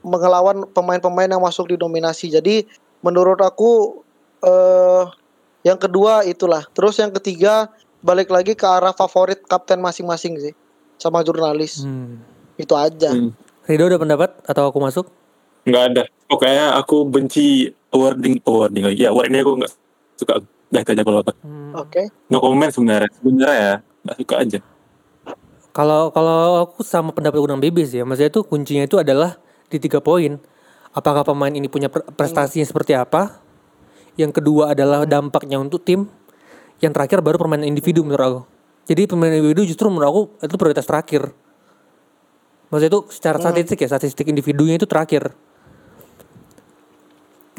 Mengelawan 0.05 0.69
pemain-pemain 0.69 1.29
yang 1.29 1.41
masuk 1.41 1.71
di 1.73 1.75
nominasi. 1.81 2.29
Jadi 2.29 2.67
menurut 3.01 3.41
aku 3.41 4.01
eh 4.45 5.05
yang 5.65 5.77
kedua 5.81 6.25
itulah. 6.29 6.61
Terus 6.77 6.97
yang 7.01 7.09
ketiga 7.15 7.69
balik 8.01 8.33
lagi 8.33 8.57
ke 8.57 8.65
arah 8.65 8.93
favorit 8.93 9.41
kapten 9.45 9.81
masing-masing 9.81 10.37
sih 10.41 10.53
sama 10.97 11.21
jurnalis. 11.25 11.85
Hmm. 11.85 12.21
Itu 12.57 12.77
aja. 12.77 13.13
Hmm. 13.13 13.33
Rido 13.65 13.87
ada 13.89 14.01
pendapat 14.01 14.41
atau 14.45 14.69
aku 14.69 14.77
masuk? 14.81 15.05
Nggak 15.65 15.83
ada. 15.93 16.03
Pokoknya 16.25 16.73
aku 16.77 17.05
benci 17.05 17.69
awarding 17.93 18.41
awarding 18.45 18.83
lagi. 18.89 19.05
Ya, 19.05 19.09
awarding 19.13 19.41
aku 19.41 19.53
nggak 19.61 19.71
suka. 20.17 20.33
Dah 20.71 20.81
aja 20.81 21.01
kalau 21.03 21.19
aku. 21.21 21.33
Hmm. 21.45 21.71
Oke. 21.77 22.01
No 22.31 22.41
comment 22.41 22.71
sebenarnya. 22.73 23.09
Sebenarnya 23.17 23.55
ya 23.55 23.75
nggak 24.01 24.17
suka 24.17 24.35
aja. 24.41 24.59
Kalau 25.71 26.11
kalau 26.11 26.67
aku 26.67 26.83
sama 26.83 27.15
pendapat 27.15 27.39
Gunang 27.39 27.63
Bebes 27.63 27.95
ya, 27.95 28.03
maksudnya 28.03 28.27
itu 28.27 28.43
kuncinya 28.43 28.83
itu 28.83 28.99
adalah 28.99 29.39
di 29.71 29.79
tiga 29.79 30.03
poin. 30.03 30.37
apakah 30.91 31.23
pemain 31.23 31.55
ini 31.55 31.71
punya 31.71 31.87
pre- 31.87 32.03
prestasinya 32.03 32.67
seperti 32.67 32.91
apa. 32.99 33.39
Yang 34.19 34.43
kedua 34.43 34.75
adalah 34.75 35.07
dampaknya 35.07 35.55
untuk 35.55 35.87
tim. 35.87 36.11
Yang 36.81 36.91
terakhir 36.97 37.19
baru 37.21 37.37
permainan 37.37 37.69
individu 37.69 38.01
menurut 38.01 38.25
aku. 38.25 38.41
Jadi 38.89 39.05
permainan 39.05 39.39
individu 39.45 39.69
justru 39.69 39.87
menurut 39.87 40.07
aku 40.09 40.21
itu 40.41 40.55
prioritas 40.57 40.85
terakhir. 40.89 41.29
Maksudnya 42.73 42.89
itu 42.89 42.99
secara 43.13 43.37
statistik 43.37 43.77
ya, 43.83 43.87
statistik 43.91 44.25
individunya 44.25 44.75
itu 44.81 44.87
terakhir. 44.89 45.31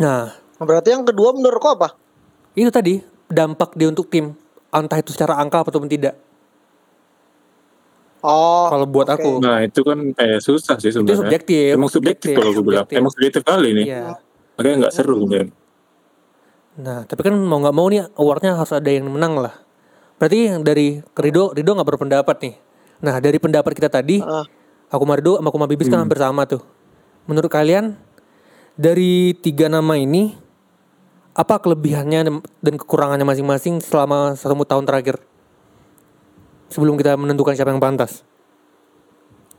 Nah, 0.00 0.34
Berarti 0.62 0.94
yang 0.94 1.02
kedua 1.02 1.34
menurutku 1.34 1.68
apa? 1.74 1.98
itu 2.52 2.68
tadi 2.68 3.00
dampak 3.32 3.72
dia 3.74 3.88
untuk 3.88 4.12
tim. 4.12 4.36
Entah 4.68 5.00
itu 5.00 5.12
secara 5.12 5.40
angka 5.40 5.64
ataupun 5.64 5.88
tidak. 5.88 6.16
Oh. 8.22 8.68
Kalau 8.70 8.86
buat 8.86 9.08
oke. 9.08 9.16
aku. 9.18 9.30
Nah 9.42 9.64
itu 9.64 9.80
kan 9.82 9.98
eh, 10.14 10.38
susah 10.38 10.76
sih 10.78 10.92
Itu 10.92 11.02
sebenarnya. 11.02 11.20
subjektif. 11.26 11.68
Emang 11.74 11.90
subjektif 11.90 12.34
kalau 12.38 12.52
gue 12.54 12.64
bilang. 12.64 12.84
subjektif. 12.86 13.00
Emang 13.00 13.10
subjektif 13.12 13.42
kali 13.42 13.68
nih. 13.74 13.86
Iya. 13.88 14.04
Makanya 14.56 14.76
nggak 14.86 14.94
seru 14.94 15.14
kemudian. 15.18 15.48
Nah, 16.72 17.04
tapi 17.04 17.20
kan 17.28 17.36
mau 17.36 17.60
nggak 17.60 17.76
mau 17.76 17.86
nih 17.92 18.08
awardnya 18.16 18.56
harus 18.56 18.72
ada 18.72 18.88
yang 18.88 19.04
menang 19.12 19.36
lah. 19.36 19.52
Berarti 20.16 20.48
yang 20.48 20.64
dari 20.64 21.04
Rido, 21.18 21.52
Rido 21.52 21.76
nggak 21.76 21.88
berpendapat 21.88 22.36
nih. 22.40 22.54
Nah, 23.04 23.18
dari 23.20 23.36
pendapat 23.36 23.76
kita 23.76 23.92
tadi, 23.92 24.22
Ah. 24.24 24.46
aku 24.88 25.02
sama 25.04 25.14
Rido 25.18 25.36
sama 25.36 25.50
Kuma 25.52 25.66
Bibis 25.68 25.90
kan 25.92 26.00
hampir 26.06 26.16
sama 26.16 26.48
tuh. 26.48 26.64
Menurut 27.28 27.52
kalian, 27.52 27.98
dari 28.78 29.36
tiga 29.36 29.68
nama 29.68 29.98
ini, 30.00 30.32
apa 31.36 31.60
kelebihannya 31.60 32.40
dan 32.40 32.74
kekurangannya 32.80 33.26
masing-masing 33.26 33.84
selama 33.84 34.32
satu 34.38 34.56
tahun 34.64 34.88
terakhir? 34.88 35.20
Sebelum 36.72 36.96
kita 36.96 37.20
menentukan 37.20 37.52
siapa 37.52 37.68
yang 37.68 37.82
pantas. 37.84 38.24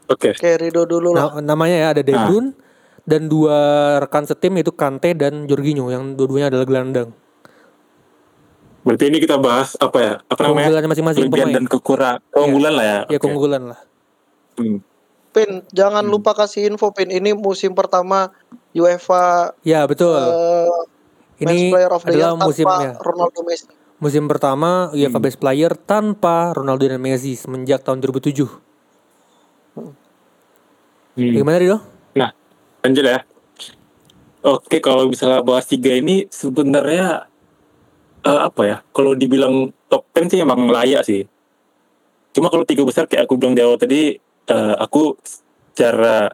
Oke. 0.09 0.33
Oke, 0.33 0.57
Rido 0.57 0.89
dulu 0.89 1.13
lah. 1.13 1.37
Nah, 1.37 1.53
namanya 1.53 1.77
ya 1.77 1.87
ada 1.93 2.01
De 2.01 2.09
Bruyne 2.09 2.57
dan 3.03 3.27
dua 3.27 3.57
rekan 3.99 4.23
setim 4.23 4.55
yaitu 4.55 4.71
Kante 4.71 5.11
dan 5.15 5.43
Jorginho 5.47 5.91
yang 5.91 6.15
dua-duanya 6.15 6.47
adalah 6.51 6.65
gelandang. 6.67 7.09
Berarti 8.83 9.07
ini 9.07 9.17
kita 9.23 9.39
bahas 9.39 9.79
apa 9.79 9.97
ya? 9.99 10.13
Apa 10.27 10.51
namanya? 10.51 10.83
Masing-masing 10.83 11.31
pemain. 11.31 11.55
dan 11.55 11.65
kekurangan. 11.71 12.19
Keunggulan 12.35 12.73
lah 12.75 12.85
ya. 12.85 12.99
Ya 13.15 13.19
keunggulan 13.19 13.63
lah. 13.71 13.79
Hmm. 14.59 14.83
Pin, 15.33 15.65
jangan 15.73 16.05
lupa 16.05 16.35
kasih 16.35 16.67
info 16.67 16.91
Pin. 16.91 17.09
Ini 17.09 17.33
musim 17.33 17.73
pertama 17.73 18.29
UEFA 18.75 19.55
Ya 19.63 19.87
betul. 19.87 20.13
eh, 20.13 20.67
Best 21.41 21.47
Ini 21.47 21.71
Player 21.73 21.91
of 21.91 22.03
the 22.03 22.11
Year 22.11 22.19
adalah 22.19 22.31
tanpa 22.35 22.45
musimnya. 22.45 22.91
Ronaldo 22.99 23.41
Messi. 23.47 23.65
Musim 24.03 24.23
pertama 24.27 24.69
UEFA 24.91 25.19
Best 25.23 25.39
Player 25.39 25.71
tanpa 25.79 26.51
Ronaldo 26.51 26.83
dan 26.83 26.99
Messi 26.99 27.39
semenjak 27.39 27.87
tahun 27.87 28.03
2007. 28.03 28.51
Hmm. 29.73 29.95
Gimana 31.15 31.57
Rido? 31.57 31.92
Lanjut 32.83 33.05
ya. 33.07 33.19
Oke, 34.43 34.83
kalau 34.83 35.07
misalnya 35.07 35.39
bahas 35.39 35.63
tiga 35.63 35.95
ini 35.95 36.27
sebenarnya 36.27 37.31
eh, 38.27 38.41
apa 38.43 38.61
ya? 38.67 38.77
Kalau 38.91 39.15
dibilang 39.15 39.71
top 39.87 40.03
10 40.11 40.35
sih 40.35 40.39
emang 40.43 40.67
layak 40.67 41.07
sih. 41.07 41.23
Cuma 42.35 42.51
kalau 42.51 42.67
tiga 42.67 42.83
besar 42.83 43.07
kayak 43.07 43.23
aku 43.23 43.39
bilang 43.39 43.55
di 43.55 43.63
awal 43.63 43.79
tadi, 43.79 44.19
eh, 44.19 44.75
aku 44.75 45.15
secara 45.23 46.27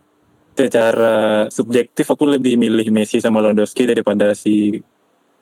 secara 0.57 1.47
subjektif 1.47 2.03
aku 2.11 2.27
lebih 2.27 2.59
milih 2.59 2.91
Messi 2.91 3.23
sama 3.23 3.39
Lewandowski 3.39 3.87
daripada 3.87 4.35
si 4.35 4.75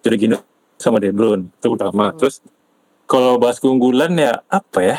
Jorginho 0.06 0.44
sama 0.78 1.02
De 1.02 1.10
Bruyne 1.10 1.50
terutama. 1.58 2.14
Terus 2.14 2.44
kalau 3.10 3.42
bahas 3.42 3.58
keunggulan 3.58 4.14
ya 4.14 4.46
apa 4.52 4.80
ya? 4.84 4.98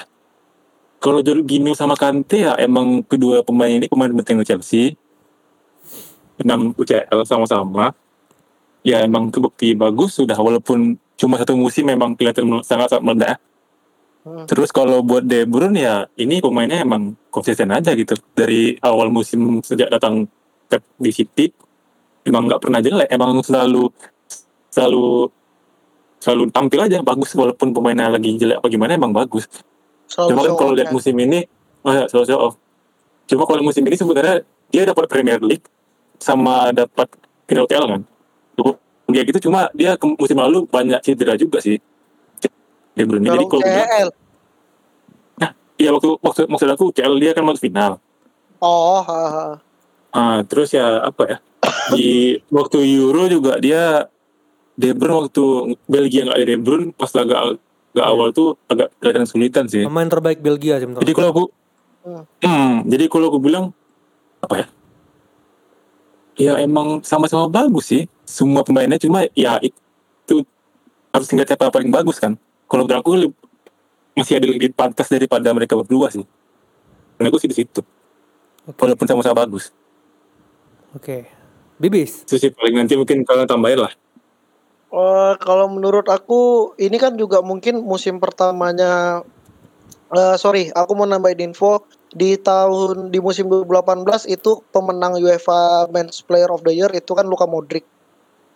Kalau 0.98 1.22
Jorginho 1.22 1.76
sama 1.78 1.94
Kante 1.94 2.42
ya 2.42 2.58
emang 2.58 3.06
kedua 3.06 3.46
pemain 3.46 3.70
ini 3.70 3.86
pemain 3.86 4.10
penting 4.10 4.42
Chelsea. 4.42 4.98
6 6.42 6.78
UCL 6.78 7.18
sama-sama. 7.26 7.94
Ya 8.86 9.02
emang 9.02 9.28
kebukti 9.28 9.74
bagus 9.74 10.16
sudah 10.16 10.38
walaupun 10.38 10.96
cuma 11.18 11.34
satu 11.34 11.58
musim 11.58 11.90
memang 11.90 12.14
kelihatan 12.14 12.62
sangat-sangat 12.62 13.02
meledak. 13.02 13.36
Hmm. 14.22 14.46
Terus 14.46 14.70
kalau 14.70 15.02
buat 15.02 15.26
De 15.26 15.42
Bruyne 15.46 15.78
ya 15.82 16.06
ini 16.14 16.38
pemainnya 16.38 16.86
emang 16.86 17.18
konsisten 17.28 17.74
aja 17.74 17.92
gitu. 17.98 18.14
Dari 18.34 18.78
awal 18.82 19.10
musim 19.10 19.60
sejak 19.62 19.90
datang 19.90 20.30
Pep 20.68 20.84
di 21.00 21.10
City 21.10 21.50
emang 22.28 22.44
nggak 22.44 22.60
pernah 22.60 22.80
jelek, 22.84 23.08
emang 23.08 23.40
selalu 23.40 23.88
selalu 24.68 25.32
selalu 26.20 26.44
tampil 26.52 26.80
aja 26.84 27.00
bagus 27.00 27.32
walaupun 27.32 27.72
pemainnya 27.72 28.12
lagi 28.12 28.36
jelek 28.36 28.60
apa 28.60 28.68
gimana 28.68 28.94
emang 28.94 29.16
bagus. 29.16 29.48
Selalu 30.08 30.28
Cuma 30.28 30.40
kan 30.44 30.52
kalau 30.56 30.72
lihat 30.76 30.90
musim 30.92 31.14
ini, 31.20 31.44
oh 31.84 31.92
ya, 31.92 32.04
selalu 32.08 32.26
show 32.28 32.40
off. 32.40 32.54
Cuma 33.28 33.44
kalau 33.44 33.60
musim 33.64 33.84
ini 33.84 33.96
sebenarnya 33.96 34.44
dia 34.72 34.82
dapat 34.84 35.04
Premier 35.08 35.40
League 35.40 35.64
sama 36.18 36.70
dapat 36.70 37.08
Final 37.46 37.64
UCL 37.64 37.84
kan. 37.88 38.00
Cukup 38.54 38.74
dia 39.08 39.22
gitu 39.24 39.48
cuma 39.48 39.72
dia 39.72 39.96
ke 39.96 40.04
musim 40.04 40.36
lalu 40.36 40.68
banyak 40.68 41.00
cedera 41.00 41.32
juga 41.34 41.58
sih. 41.58 41.80
De 42.92 43.02
Bruyne. 43.06 43.24
Jadi 43.24 43.46
Kalau 43.46 43.62
CL. 43.62 44.08
nah, 45.38 45.50
iya 45.78 45.90
waktu 45.94 46.18
maksud 46.18 46.44
maksud 46.50 46.68
aku 46.68 46.90
UCL 46.90 47.14
dia 47.16 47.30
kan 47.32 47.46
masuk 47.46 47.62
final. 47.64 48.02
Oh, 48.58 49.00
ha, 49.00 49.22
ha. 49.30 49.46
Ah, 50.10 50.38
terus 50.42 50.74
ya 50.74 51.00
apa 51.00 51.22
ya? 51.24 51.36
Di 51.88 52.42
waktu 52.50 52.82
Euro 52.98 53.30
juga 53.30 53.56
dia 53.56 54.10
De 54.74 54.90
Bruyne 54.92 55.24
waktu 55.24 55.44
Belgia 55.86 56.26
nggak 56.26 56.36
ada 56.36 56.46
De 56.46 56.56
Bruyne 56.58 56.90
pas 56.90 57.10
laga 57.14 57.54
laga 57.54 58.02
awal 58.04 58.30
tuh 58.30 58.58
agak 58.66 58.90
kelihatan 58.98 59.24
kesulitan 59.24 59.64
sih. 59.70 59.86
Pemain 59.86 60.06
terbaik 60.06 60.42
Belgia 60.42 60.76
sih 60.76 60.86
menurut 60.86 61.02
Jadi 61.02 61.14
kalau 61.14 61.30
aku, 61.30 61.44
Hmm. 61.98 62.24
hmm, 62.40 62.88
jadi 62.88 63.04
kalau 63.10 63.26
aku 63.28 63.38
bilang 63.42 63.74
apa 64.40 64.54
ya? 64.54 64.66
Ya 66.38 66.54
emang 66.62 67.02
sama-sama 67.02 67.50
bagus 67.50 67.90
sih. 67.90 68.06
Semua 68.22 68.62
pemainnya 68.62 68.96
cuma 68.96 69.26
ya 69.34 69.58
itu 69.58 70.46
harus 71.10 71.26
tingkat 71.26 71.50
siapa 71.50 71.68
paling 71.68 71.90
bagus 71.90 72.22
kan. 72.22 72.38
Kalau 72.70 72.86
menurut 72.86 73.02
aku 73.02 73.10
masih 74.14 74.38
ada 74.38 74.46
lebih 74.46 74.70
pantas 74.70 75.10
daripada 75.10 75.50
mereka 75.50 75.74
berdua 75.74 76.14
sih. 76.14 76.22
Menurut 77.18 77.34
aku 77.34 77.38
sih 77.42 77.50
di 77.50 77.56
situ. 77.58 77.82
Walaupun 78.70 79.06
sama-sama 79.10 79.42
bagus. 79.42 79.74
Oke. 80.94 81.26
Bibis. 81.82 82.22
Itu 82.22 82.38
sih 82.38 82.54
paling 82.54 82.78
nanti 82.78 82.94
mungkin 82.94 83.26
kalian 83.26 83.50
tambahin 83.50 83.82
lah. 83.82 83.92
Eh, 84.88 85.34
kalau 85.44 85.68
menurut 85.68 86.08
aku 86.08 86.72
ini 86.80 86.96
kan 86.96 87.12
juga 87.18 87.44
mungkin 87.44 87.84
musim 87.84 88.16
pertamanya 88.16 89.20
eh 90.08 90.36
sorry, 90.40 90.72
aku 90.72 90.96
mau 90.96 91.04
nambahin 91.04 91.52
info 91.52 91.84
di 92.10 92.36
tahun 92.36 93.08
di 93.08 93.18
musim 93.18 93.44
2018 93.46 94.04
itu 94.26 94.64
pemenang 94.68 95.16
UEFA 95.16 95.86
Men's 95.88 96.18
Player 96.18 96.48
of 96.48 96.62
the 96.62 96.72
Year 96.72 96.88
itu 96.90 97.12
kan 97.12 97.24
Luka 97.24 97.44
Modric 97.44 97.84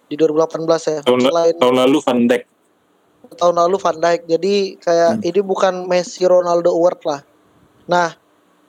di 0.06 0.14
2018 0.14 0.64
ya. 0.88 1.00
Tahun, 1.02 1.20
Selain 1.20 1.54
tahun 1.54 1.76
lalu 1.78 1.98
Van 2.00 2.20
Dijk. 2.22 2.42
tahun 3.34 3.56
lalu 3.56 3.76
Van 3.76 3.96
Dijk. 3.98 4.20
Jadi 4.26 4.54
kayak 4.78 5.10
Hmm. 5.14 5.24
ini 5.24 5.40
bukan 5.40 5.74
Messi 5.84 6.22
Ronaldo 6.22 6.68
Award 6.70 7.00
lah. 7.02 7.20
Nah, 7.84 8.08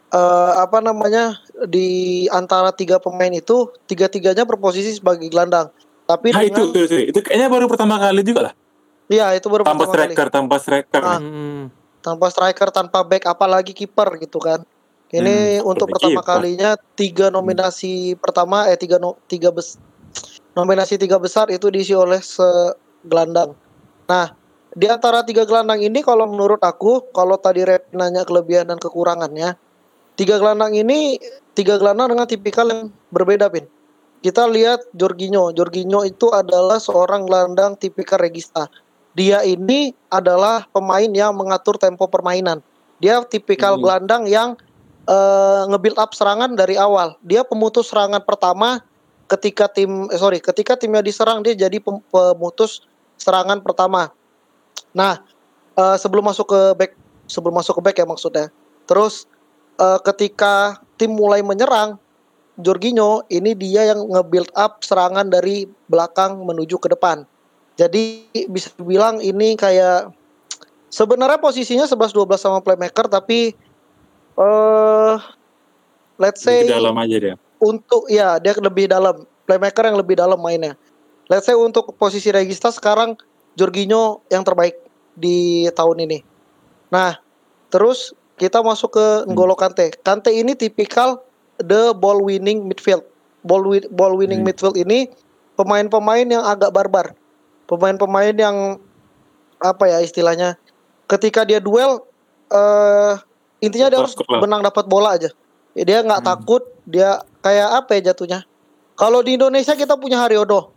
eh, 0.10 0.52
apa 0.58 0.80
namanya 0.80 1.36
di 1.64 1.88
antara 2.28 2.72
tiga 2.72 2.98
pemain 2.98 3.30
itu 3.30 3.72
tiga-tiganya 3.86 4.44
berposisi 4.44 4.94
sebagai 4.94 5.28
gelandang. 5.28 5.72
Tapi 6.04 6.30
Nah 6.30 6.44
itu, 6.44 6.60
dengan 6.60 6.76
itu, 6.76 6.80
itu, 6.86 6.96
itu 7.10 7.20
kayaknya 7.20 7.48
baru 7.48 7.66
pertama 7.66 7.96
kali 7.98 8.20
juga 8.22 8.52
lah. 8.52 8.54
iya 9.06 9.32
itu 9.32 9.48
baru 9.48 9.64
Tanpa 9.64 9.84
pertama 9.84 9.94
kali. 9.94 10.12
striker, 10.12 10.28
tanpa 10.30 10.56
striker. 10.58 11.02
Ah. 11.02 11.20
Hmm. 11.20 11.64
tanpa 12.00 12.28
striker 12.28 12.68
tanpa 12.68 13.00
back 13.02 13.24
apalagi 13.26 13.72
kiper 13.72 14.20
gitu 14.20 14.36
kan 14.36 14.60
ini 15.14 15.62
Hmm, 15.62 15.70
untuk 15.78 15.94
pertama 15.94 16.26
kalinya 16.26 16.74
tiga 16.98 17.30
nominasi 17.30 18.18
pertama 18.18 18.66
eh 18.66 18.76
tiga 18.76 18.98
no, 18.98 19.22
tiga 19.30 19.54
bes 19.54 19.78
nominasi 20.58 20.98
tiga 20.98 21.22
besar 21.22 21.54
itu 21.54 21.70
diisi 21.70 21.94
oleh 21.94 22.18
segelandang. 22.18 23.54
Nah 24.10 24.34
di 24.74 24.90
antara 24.90 25.22
tiga 25.22 25.46
gelandang 25.46 25.86
ini 25.86 26.02
kalau 26.02 26.26
menurut 26.26 26.58
aku 26.66 27.14
kalau 27.14 27.38
tadi 27.38 27.62
Rep 27.62 27.94
nanya 27.94 28.26
kelebihan 28.26 28.74
dan 28.74 28.82
kekurangannya 28.82 29.54
tiga 30.18 30.42
gelandang 30.42 30.74
ini 30.74 31.22
tiga 31.54 31.78
gelandang 31.78 32.18
dengan 32.18 32.26
tipikal 32.26 32.66
yang 32.66 32.90
berbeda 33.14 33.54
pin. 33.54 33.70
Kita 34.24 34.50
lihat 34.50 34.82
Jorginho. 34.98 35.54
Jorginho 35.54 36.02
itu 36.08 36.32
adalah 36.34 36.80
seorang 36.82 37.28
gelandang 37.30 37.78
tipikal 37.78 38.18
regista. 38.18 38.72
Dia 39.14 39.46
ini 39.46 39.94
adalah 40.10 40.66
pemain 40.74 41.12
yang 41.12 41.38
mengatur 41.38 41.78
tempo 41.78 42.10
permainan. 42.10 42.64
Dia 42.98 43.22
tipikal 43.28 43.78
Hmm. 43.78 43.84
gelandang 43.84 44.24
yang 44.26 44.58
eh, 45.08 45.62
nge-build 45.70 46.00
up 46.00 46.12
serangan 46.16 46.56
dari 46.56 46.80
awal. 46.80 47.16
Dia 47.24 47.44
pemutus 47.44 47.92
serangan 47.92 48.24
pertama 48.24 48.84
ketika 49.28 49.72
tim 49.72 50.08
eh, 50.12 50.20
sorry, 50.20 50.40
ketika 50.40 50.76
timnya 50.76 51.04
diserang 51.04 51.42
dia 51.44 51.56
jadi 51.56 51.80
pem- 51.80 52.04
pemutus 52.12 52.84
serangan 53.20 53.60
pertama. 53.64 54.12
Nah, 54.96 55.20
eh, 55.76 55.98
sebelum 56.00 56.28
masuk 56.28 56.48
ke 56.52 56.62
back 56.78 56.92
sebelum 57.28 57.56
masuk 57.56 57.80
ke 57.80 57.82
back 57.84 57.98
ya 58.00 58.06
maksudnya. 58.08 58.48
Terus 58.88 59.26
eh, 59.80 60.00
ketika 60.04 60.80
tim 61.00 61.16
mulai 61.16 61.42
menyerang 61.42 62.00
Jorginho 62.62 63.26
ini 63.34 63.58
dia 63.58 63.90
yang 63.90 64.06
nge-build 64.14 64.54
up 64.54 64.86
serangan 64.86 65.26
dari 65.26 65.66
belakang 65.90 66.38
menuju 66.46 66.78
ke 66.78 66.94
depan. 66.94 67.26
Jadi 67.74 68.30
bisa 68.46 68.70
dibilang 68.78 69.18
ini 69.18 69.58
kayak 69.58 70.14
sebenarnya 70.94 71.42
posisinya 71.42 71.90
11-12 71.90 72.38
sama 72.38 72.62
playmaker 72.62 73.10
tapi 73.10 73.58
eh 74.34 75.16
let's 76.18 76.42
say 76.42 76.66
Lebih 76.66 76.74
dalam 76.74 76.96
aja 76.98 77.18
dia. 77.20 77.36
untuk 77.60 78.08
ya 78.08 78.38
dia 78.38 78.54
lebih 78.58 78.86
dalam 78.88 79.24
playmaker 79.46 79.84
yang 79.86 79.98
lebih 79.98 80.16
dalam 80.18 80.40
mainnya. 80.40 80.74
Let's 81.28 81.48
say 81.48 81.56
untuk 81.56 81.96
posisi 81.96 82.30
regista 82.30 82.70
sekarang 82.70 83.16
Jorginho 83.54 84.26
yang 84.28 84.44
terbaik 84.44 84.76
di 85.14 85.70
tahun 85.72 86.04
ini. 86.04 86.20
Nah, 86.90 87.16
terus 87.70 88.12
kita 88.36 88.60
masuk 88.60 88.98
ke 88.98 89.06
N'Golo 89.30 89.54
Kante. 89.54 89.94
Kante 90.02 90.34
ini 90.34 90.58
tipikal 90.58 91.22
the 91.62 91.94
ball 91.94 92.20
winning 92.20 92.66
midfield. 92.66 93.06
Ball 93.46 93.62
wi- 93.64 93.88
ball 93.90 94.18
winning 94.18 94.42
Hmm. 94.42 94.50
midfield 94.50 94.74
ini 94.76 95.08
pemain-pemain 95.54 96.26
yang 96.26 96.44
agak 96.44 96.74
barbar. 96.74 97.14
Pemain-pemain 97.70 98.34
yang 98.34 98.58
apa 99.60 99.84
ya 99.88 99.98
istilahnya? 100.02 100.58
Ketika 101.06 101.46
dia 101.46 101.62
duel 101.62 102.04
eh 102.50 103.16
intinya 103.64 103.88
dia 103.88 104.00
harus 104.04 104.14
menang 104.20 104.60
dapat 104.60 104.86
bola 104.86 105.16
aja. 105.16 105.32
Ya, 105.74 105.84
Dia 105.88 105.98
nggak 106.04 106.22
Hmm. 106.22 106.30
takut, 106.36 106.64
dia 106.86 107.24
kayak 107.42 107.70
apa 107.84 107.92
ya 107.98 108.14
jatuhnya? 108.14 108.40
Kalau 108.94 109.26
di 109.26 109.40
Indonesia 109.40 109.74
kita 109.74 109.98
punya 109.98 110.22
Haryodo. 110.22 110.70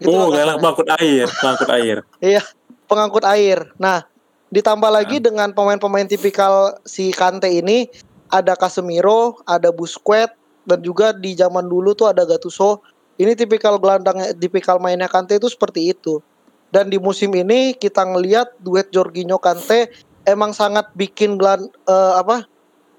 Gitu 0.00 0.12
oh, 0.12 0.28
kasarnya. 0.32 0.56
pengangkut 0.60 0.88
air, 1.00 1.26
pengangkut 1.28 1.70
air. 1.72 1.96
Iya, 2.32 2.42
pengangkut 2.88 3.24
air. 3.28 3.58
Nah, 3.76 4.04
ditambah 4.48 4.88
Nah. 4.88 4.96
lagi 5.02 5.20
dengan 5.20 5.52
pemain-pemain 5.52 6.08
tipikal 6.08 6.80
si 6.84 7.12
Kante 7.12 7.48
ini 7.48 7.88
ada 8.32 8.56
Casemiro, 8.56 9.40
ada 9.44 9.72
Busquets 9.72 10.32
dan 10.64 10.80
juga 10.80 11.12
di 11.12 11.36
zaman 11.36 11.64
dulu 11.68 11.92
tuh 11.92 12.08
ada 12.12 12.24
Gattuso. 12.24 12.80
Ini 13.16 13.32
tipikal 13.32 13.80
gelandang 13.80 14.20
tipikal 14.36 14.76
mainnya 14.76 15.08
Kante 15.08 15.40
itu 15.40 15.48
seperti 15.48 15.92
itu. 15.92 16.20
Dan 16.68 16.92
di 16.92 17.00
musim 17.00 17.32
ini 17.32 17.72
kita 17.72 18.04
ngelihat 18.04 18.60
duet 18.60 18.92
Jorginho 18.92 19.40
Kante 19.40 19.88
emang 20.26 20.52
sangat 20.52 20.90
bikin 20.98 21.38
gelan 21.38 21.70
eh, 21.86 22.14
apa? 22.18 22.44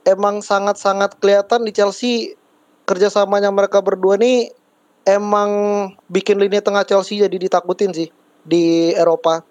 Emang 0.07 0.39
sangat-sangat 0.39 1.19
kelihatan 1.19 1.67
di 1.67 1.75
Chelsea 1.75 2.33
kerjasamanya 2.87 3.51
mereka 3.51 3.83
berdua 3.83 4.15
nih 4.15 4.55
emang 5.03 5.51
bikin 6.07 6.39
lini 6.39 6.63
tengah 6.63 6.87
Chelsea 6.87 7.19
jadi 7.19 7.35
ditakutin 7.35 7.91
sih 7.91 8.07
di 8.47 8.95
Eropa. 8.95 9.43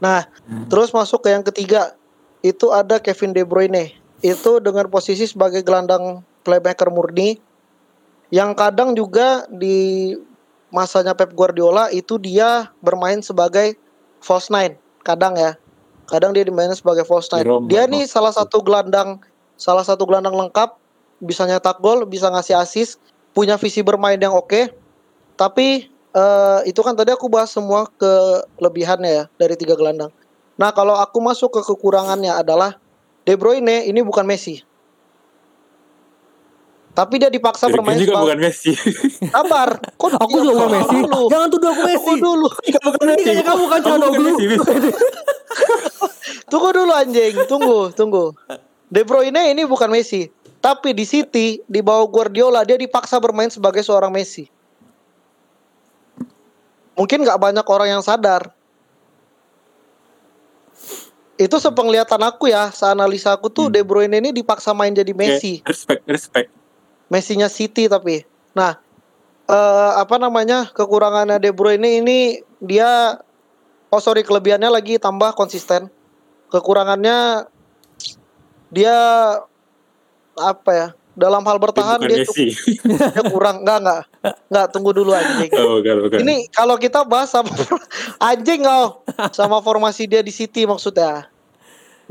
Nah, 0.00 0.28
Hmm. 0.44 0.68
terus 0.68 0.92
masuk 0.92 1.24
ke 1.24 1.32
yang 1.32 1.44
ketiga 1.44 1.96
itu 2.44 2.68
ada 2.72 3.00
Kevin 3.00 3.32
De 3.32 3.42
Bruyne. 3.42 3.96
Itu 4.20 4.60
dengan 4.60 4.88
posisi 4.92 5.24
sebagai 5.24 5.64
gelandang 5.64 6.24
playmaker 6.44 6.92
murni 6.92 7.40
yang 8.32 8.56
kadang 8.56 8.92
juga 8.96 9.44
di 9.48 10.12
masanya 10.72 11.14
Pep 11.14 11.32
Guardiola 11.32 11.88
itu 11.94 12.18
dia 12.18 12.68
bermain 12.82 13.22
sebagai 13.22 13.78
false 14.20 14.50
nine 14.50 14.76
kadang 15.06 15.38
ya. 15.38 15.54
Kadang 16.06 16.30
dia 16.34 16.46
dimainin 16.46 16.74
sebagai 16.74 17.02
false 17.02 17.26
nine. 17.34 17.42
Di 17.42 17.48
Roma. 17.50 17.66
Dia 17.66 17.84
nih 17.90 18.06
salah 18.06 18.30
satu 18.30 18.62
gelandang 18.62 19.18
salah 19.56 19.82
satu 19.82 20.04
gelandang 20.04 20.36
lengkap, 20.36 20.76
bisa 21.18 21.48
nyetak 21.48 21.80
gol, 21.80 22.04
bisa 22.04 22.28
ngasih 22.28 22.60
assist, 22.60 23.00
punya 23.32 23.56
visi 23.56 23.80
bermain 23.80 24.20
yang 24.20 24.36
oke. 24.36 24.70
Tapi 25.36 25.88
eh, 26.12 26.60
itu 26.68 26.80
kan 26.84 26.92
tadi 26.96 27.12
aku 27.12 27.26
bahas 27.28 27.50
semua 27.52 27.88
kelebihannya 27.98 29.10
ya 29.10 29.24
dari 29.40 29.56
tiga 29.56 29.74
gelandang. 29.74 30.12
Nah 30.56 30.72
kalau 30.72 30.96
aku 30.96 31.20
masuk 31.20 31.52
ke 31.52 31.60
kekurangannya 31.64 32.32
adalah 32.32 32.80
De 33.26 33.34
Bruyne 33.36 33.84
ini 33.84 34.00
bukan 34.00 34.24
Messi. 34.24 34.62
Tapi 36.96 37.20
dia 37.20 37.28
dipaksa 37.28 37.68
Jurgen 37.68 37.84
bermain 37.84 38.00
juga 38.00 38.16
sebagai 38.16 38.24
bukan 38.24 38.38
Messi. 38.40 38.72
sabar. 39.36 39.68
Kok 40.00 40.16
Aku 40.16 40.36
juga 40.40 40.64
bukan 40.64 40.70
Messi. 40.80 40.96
dulu. 40.96 41.22
Jangan 41.28 41.48
tuduh 41.52 41.68
aku 41.68 41.82
Messi. 41.84 42.00
Tunggu 42.00 42.24
dulu. 42.24 42.48
Enggak 42.48 42.82
bukan 42.88 43.06
Messi. 43.12 43.28
Kamu 43.28 43.44
Kamu 43.44 43.60
bukan 43.68 43.80
Calhanoglu. 43.84 44.32
Tunggu 46.46 46.70
dulu 46.70 46.92
anjing, 46.94 47.34
tunggu, 47.50 47.90
tunggu. 47.90 48.30
De 48.86 49.02
Bruyne 49.02 49.50
ini 49.50 49.66
bukan 49.66 49.90
Messi, 49.90 50.30
tapi 50.62 50.94
di 50.94 51.02
City 51.02 51.58
di 51.66 51.82
bawah 51.82 52.06
Guardiola 52.06 52.62
dia 52.62 52.78
dipaksa 52.78 53.18
bermain 53.18 53.50
sebagai 53.50 53.82
seorang 53.82 54.14
Messi. 54.14 54.46
Mungkin 56.94 57.26
nggak 57.26 57.40
banyak 57.42 57.66
orang 57.66 57.98
yang 57.98 58.02
sadar. 58.02 58.54
Itu 61.36 61.60
sepenglihatan 61.60 62.22
aku 62.24 62.48
ya, 62.48 62.72
seanalisa 62.72 63.34
aku 63.34 63.52
tuh 63.52 63.68
Hmm. 63.68 63.74
De 63.74 63.82
Bruyne 63.84 64.16
ini 64.22 64.30
dipaksa 64.32 64.72
main 64.72 64.94
jadi 64.94 65.12
Messi. 65.12 65.60
Ya, 65.60 65.68
respect, 65.68 66.02
respect. 66.06 66.48
Messinya 67.10 67.50
City 67.50 67.90
tapi. 67.90 68.24
Nah, 68.54 68.78
eh, 69.50 69.92
apa 69.98 70.16
namanya 70.16 70.70
kekurangannya 70.70 71.42
De 71.42 71.50
Bruyne 71.50 72.00
ini 72.00 72.40
dia 72.62 73.18
oh 73.90 74.00
sorry 74.00 74.22
kelebihannya 74.22 74.70
lagi 74.70 74.96
tambah 74.96 75.34
konsisten. 75.34 75.92
Kekurangannya 76.52 77.48
dia 78.70 78.96
apa 80.36 80.70
ya? 80.72 80.88
Dalam 81.16 81.40
hal 81.48 81.56
bertahan 81.56 81.96
bukan 81.96 82.12
dia, 82.12 82.28
cukup- 82.28 82.36
dia 83.16 83.22
kurang 83.32 83.64
enggak 83.64 83.78
enggak 83.80 84.00
enggak 84.52 84.66
tunggu 84.68 84.92
dulu 84.92 85.16
anjing. 85.16 85.48
oh, 85.56 85.80
bukan, 85.80 85.96
bukan. 86.04 86.18
Ini 86.20 86.36
kalau 86.52 86.76
kita 86.76 87.08
bahas 87.08 87.32
sama 87.32 87.48
anjing 88.30 88.60
kau 88.68 89.00
sama 89.32 89.64
formasi 89.64 90.04
dia 90.04 90.20
di 90.20 90.28
City 90.28 90.68
maksudnya. 90.68 91.24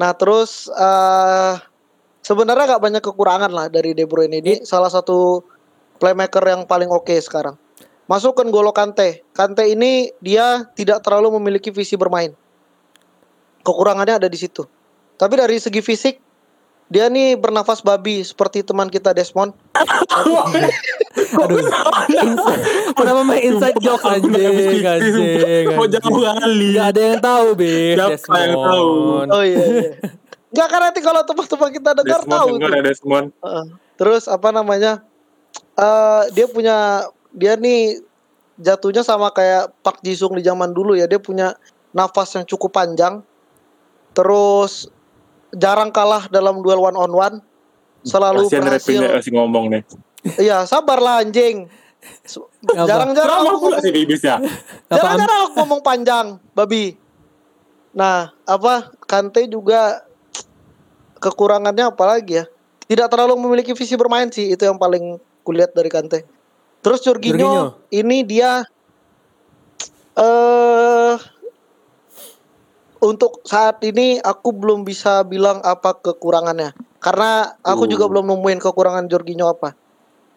Nah 0.02 0.12
terus 0.18 0.74
eh 0.74 1.54
sebenarnya 2.26 2.76
nggak 2.76 2.82
banyak 2.82 3.04
kekurangan 3.06 3.52
lah 3.54 3.70
dari 3.70 3.94
De 3.94 4.10
Bruyne 4.10 4.42
ini 4.42 4.66
salah 4.66 4.90
satu 4.90 5.46
playmaker 6.02 6.42
yang 6.42 6.66
paling 6.66 6.90
oke 6.90 7.14
sekarang. 7.22 7.54
Masukkan 8.10 8.50
Golo 8.50 8.74
Kante. 8.74 9.22
Kante 9.38 9.70
ini 9.70 10.10
dia 10.18 10.66
tidak 10.74 11.06
terlalu 11.06 11.38
memiliki 11.38 11.70
visi 11.70 11.94
bermain. 11.94 12.34
Kekurangannya 13.66 14.22
ada 14.22 14.30
di 14.30 14.38
situ. 14.38 14.64
Tapi 15.18 15.34
dari 15.42 15.58
segi 15.58 15.82
fisik 15.82 16.22
dia 16.86 17.10
nih 17.10 17.34
bernafas 17.34 17.82
babi 17.82 18.22
seperti 18.22 18.62
teman 18.62 18.94
kita 18.94 19.10
Desmond. 19.10 19.58
Aduh. 21.42 21.66
Kenapa 22.94 23.22
main 23.26 23.42
inside 23.42 23.78
joke 23.82 24.06
anjing, 24.06 24.86
anjing. 24.86 25.66
Mau 25.74 25.90
jangan 25.90 26.14
anjing. 26.14 26.38
kali. 26.38 26.70
Gak 26.78 26.88
ada 26.94 27.02
yang 27.02 27.20
tahu, 27.26 27.48
Bis. 27.58 27.98
Siapa 27.98 28.38
yang 28.38 28.54
tahu? 28.62 28.90
Oh 29.34 29.44
iya. 29.44 29.64
iya. 29.66 29.92
Enggak 30.54 30.68
kan 30.72 30.80
nanti 30.88 31.00
kalau 31.02 31.22
teman-teman 31.26 31.70
kita 31.74 31.90
dengar 31.98 32.22
Desmond 32.22 32.32
tahu 32.38 32.48
dengar 32.62 32.72
ya 32.72 32.82
Desmond. 32.86 33.28
Heeh. 33.42 33.66
Terus 33.98 34.24
apa 34.30 34.50
namanya? 34.54 34.94
eh 35.76 36.24
dia 36.36 36.46
punya 36.48 37.08
dia 37.36 37.60
nih 37.60 38.00
jatuhnya 38.60 39.04
sama 39.04 39.32
kayak 39.34 39.72
Park 39.84 40.00
Jisung 40.06 40.38
di 40.38 40.46
zaman 40.46 40.70
dulu 40.70 40.94
ya. 40.94 41.10
Dia 41.10 41.18
punya 41.18 41.58
nafas 41.92 42.38
yang 42.38 42.46
cukup 42.46 42.78
panjang. 42.78 43.26
Terus 44.16 44.88
jarang 45.52 45.92
kalah 45.92 46.32
dalam 46.32 46.64
duel 46.64 46.80
one 46.80 46.98
on 46.98 47.12
one. 47.12 47.38
Selalu 48.06 48.48
Kasihan 48.48 48.70
Repin 48.70 49.02
berhasil. 49.02 49.18
masih 49.18 49.32
ngomong 49.34 49.66
nih. 49.74 49.82
Iya, 50.38 50.66
sabarlah 50.70 51.26
anjing. 51.26 51.66
Jarang-jarang 52.70 53.50
aku 53.50 53.58
pula 53.66 53.78
sih 53.82 53.94
ya. 54.22 54.38
Jarang-jarang 54.94 55.40
aku 55.50 55.52
ngomong 55.58 55.82
panjang, 55.82 56.38
babi. 56.54 56.98
Nah, 57.98 58.30
apa 58.46 58.94
Kante 59.10 59.50
juga 59.50 60.06
kekurangannya 61.18 61.90
apalagi 61.90 62.44
ya? 62.44 62.46
Tidak 62.86 63.10
terlalu 63.10 63.42
memiliki 63.42 63.74
visi 63.74 63.98
bermain 63.98 64.30
sih, 64.30 64.54
itu 64.54 64.62
yang 64.62 64.78
paling 64.78 65.18
kulihat 65.42 65.74
dari 65.74 65.90
Kante. 65.90 66.22
Terus 66.86 67.02
Jorginho, 67.02 67.42
Jorginho. 67.42 67.66
ini 67.90 68.22
dia 68.22 68.62
eh 70.14 71.16
untuk 73.06 73.46
saat 73.46 73.78
ini 73.86 74.18
aku 74.18 74.50
belum 74.52 74.82
bisa 74.82 75.22
bilang 75.24 75.62
apa 75.62 75.94
kekurangannya. 75.96 76.74
Karena 76.98 77.54
aku 77.62 77.86
Uh. 77.86 77.90
juga 77.90 78.10
belum 78.10 78.26
nemuin 78.26 78.60
kekurangan 78.60 79.06
Jorginho 79.06 79.46
apa. 79.46 79.78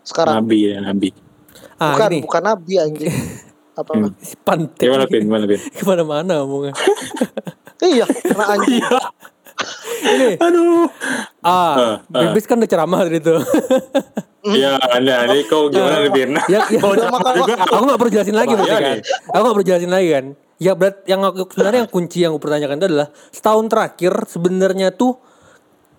Sekarang 0.05 0.45
Nabi 0.45 0.69
ya, 0.69 0.85
Nabi. 0.85 1.09
Ah, 1.81 1.97
bukan 1.97 2.11
ini. 2.13 2.21
bukan 2.23 2.43
nabi 2.45 2.75
anjing. 2.77 3.09
apa? 3.81 3.91
Hmm. 3.95 4.11
Pantek. 4.45 4.85
Gimana 4.85 5.05
Pin? 5.09 5.23
Gimana 5.25 5.45
Pin? 5.47 5.61
Ke 5.77 5.83
mana-mana 5.83 6.45
ngomongnya. 6.45 6.75
Iya, 7.79 8.11
karena 8.11 8.59
anjing. 8.59 8.83
Iya. 8.83 8.99
Ini. 10.03 10.29
Aduh. 10.43 10.91
Ah, 11.41 11.47
Ah, 11.47 11.95
ah. 12.11 12.21
Bibis 12.27 12.43
kan 12.43 12.59
udah 12.59 12.67
ceramah 12.67 13.07
dari 13.07 13.23
itu. 13.23 13.39
Iya, 14.43 14.83
Anda 14.83 15.31
ini 15.31 15.47
kau 15.47 15.71
gimana 15.71 16.03
nih 16.03 16.11
Pin? 16.11 16.35
ya, 16.51 16.67
ya, 16.67 16.79
jawab 16.83 17.07
makan 17.15 17.33
juga. 17.39 17.55
aku 17.63 17.83
gak 17.87 17.99
perlu 18.03 18.11
jelasin 18.11 18.35
lagi 18.35 18.53
berarti 18.59 18.75
kan. 18.83 18.99
Aku 19.31 19.43
gak 19.47 19.55
perlu 19.55 19.67
jelasin 19.67 19.93
lagi 19.95 20.09
kan. 20.11 20.25
Ya 20.59 20.75
berat 20.75 21.07
yang 21.07 21.23
aku 21.23 21.47
sebenarnya 21.55 21.87
yang 21.87 21.90
kunci 21.90 22.18
yang 22.27 22.35
aku 22.35 22.42
pertanyakan 22.42 22.83
itu 22.83 22.87
adalah 22.90 23.09
setahun 23.31 23.66
terakhir 23.71 24.12
sebenarnya 24.27 24.90
tuh 24.90 25.14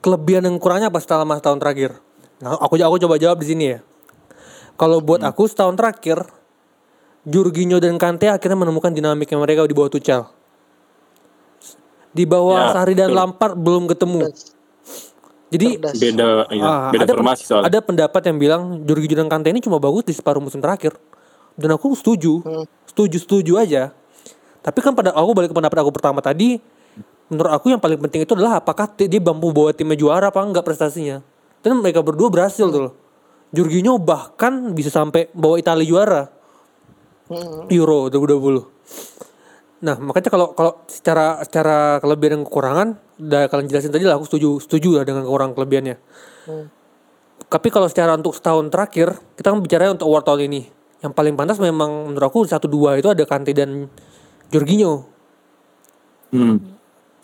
kelebihan 0.04 0.44
dan 0.44 0.60
kurangnya 0.60 0.92
apa 0.92 1.00
setelah 1.00 1.24
mas 1.24 1.40
tahun 1.40 1.64
terakhir. 1.64 1.96
Nah, 2.44 2.60
aku 2.60 2.76
aku 2.76 2.98
coba 3.00 3.16
jawab 3.16 3.40
di 3.40 3.48
sini 3.48 3.66
ya. 3.72 3.80
Kalau 4.76 5.00
buat 5.00 5.24
Hmm. 5.24 5.32
aku 5.32 5.48
setahun 5.48 5.80
terakhir 5.80 6.28
Jorginho 7.24 7.80
dan 7.80 7.96
Kante 8.00 8.28
akhirnya 8.28 8.60
menemukan 8.60 8.92
dinamiknya 8.92 9.40
mereka 9.40 9.64
di 9.64 9.76
bawah 9.76 9.92
Tuchel. 9.92 10.24
Di 12.10 12.24
bawah 12.26 12.72
Ya, 12.72 12.76
Sari 12.76 12.96
dan 12.96 13.12
betul. 13.12 13.20
Lampard 13.22 13.56
belum 13.56 13.84
ketemu. 13.88 14.22
Jadi. 15.50 15.68
Beda, 15.82 16.48
iya, 16.52 16.64
Ah, 16.64 16.90
beda 16.94 17.06
ada, 17.06 17.14
formasi 17.16 17.44
soalnya. 17.46 17.68
ada 17.72 17.80
pendapat 17.82 18.22
yang 18.28 18.38
bilang 18.38 18.62
Jorginho 18.84 19.16
dan 19.20 19.28
Kante 19.32 19.52
ini 19.52 19.62
cuma 19.62 19.80
bagus 19.80 20.04
di 20.04 20.14
separuh 20.16 20.42
musim 20.42 20.60
terakhir. 20.60 20.96
Dan 21.56 21.76
aku 21.76 21.92
setuju. 21.96 22.40
Hmm. 22.44 22.66
Setuju, 22.88 23.18
setuju 23.20 23.54
aja. 23.60 23.92
Tapi 24.60 24.80
kan 24.84 24.92
pada 24.94 25.16
aku 25.16 25.32
balik 25.32 25.50
ke 25.52 25.56
pendapat 25.56 25.78
aku 25.84 25.92
pertama 25.96 26.20
tadi, 26.20 26.60
menurut 27.32 27.52
aku 27.52 27.72
yang 27.72 27.80
paling 27.80 28.00
penting 28.00 28.28
itu 28.28 28.34
adalah 28.36 28.60
apakah 28.60 28.92
dia 28.96 29.22
mampu 29.22 29.54
bawa 29.56 29.72
timnya 29.72 29.96
juara 29.96 30.32
apa 30.32 30.40
enggak 30.44 30.68
prestasinya. 30.68 31.24
Dan 31.60 31.80
mereka 31.80 32.04
berdua 32.04 32.28
berhasil 32.32 32.68
tuh 32.68 32.82
loh. 32.90 32.94
Jorginho 33.50 33.98
bahkan 33.98 34.76
bisa 34.78 34.94
sampai 34.94 35.32
bawa 35.34 35.58
Italia 35.58 35.88
juara 35.88 36.22
Hmm. 37.30 37.70
Euro 37.70 38.10
2020. 38.10 38.66
Nah, 39.86 39.96
makanya 40.02 40.34
kalau 40.34 40.52
kalau 40.58 40.82
secara 40.90 41.40
secara 41.46 42.02
kelebihan 42.02 42.42
dan 42.42 42.44
kekurangan 42.44 42.88
udah 43.22 43.42
kalian 43.48 43.70
jelasin 43.70 43.94
tadi 43.94 44.04
lah 44.04 44.18
aku 44.18 44.26
setuju 44.26 44.58
setuju 44.66 44.90
lah 45.00 45.04
dengan 45.06 45.24
kekurangan 45.30 45.54
kelebihannya. 45.54 45.96
Hmm. 46.50 46.66
Tapi 47.46 47.70
kalau 47.70 47.86
secara 47.86 48.18
untuk 48.18 48.34
setahun 48.34 48.74
terakhir, 48.74 49.14
kita 49.38 49.54
kan 49.54 49.62
bicara 49.62 49.94
untuk 49.94 50.10
award 50.10 50.26
tahun 50.26 50.42
ini. 50.50 50.62
Yang 51.06 51.14
paling 51.16 51.36
pantas 51.38 51.62
memang 51.62 52.12
menurut 52.12 52.28
aku 52.28 52.44
satu 52.50 52.66
dua 52.66 52.98
itu 52.98 53.08
ada 53.08 53.24
Kante 53.24 53.54
dan 53.56 53.88
Jorginho. 54.50 55.08
Hmm. 56.30 56.58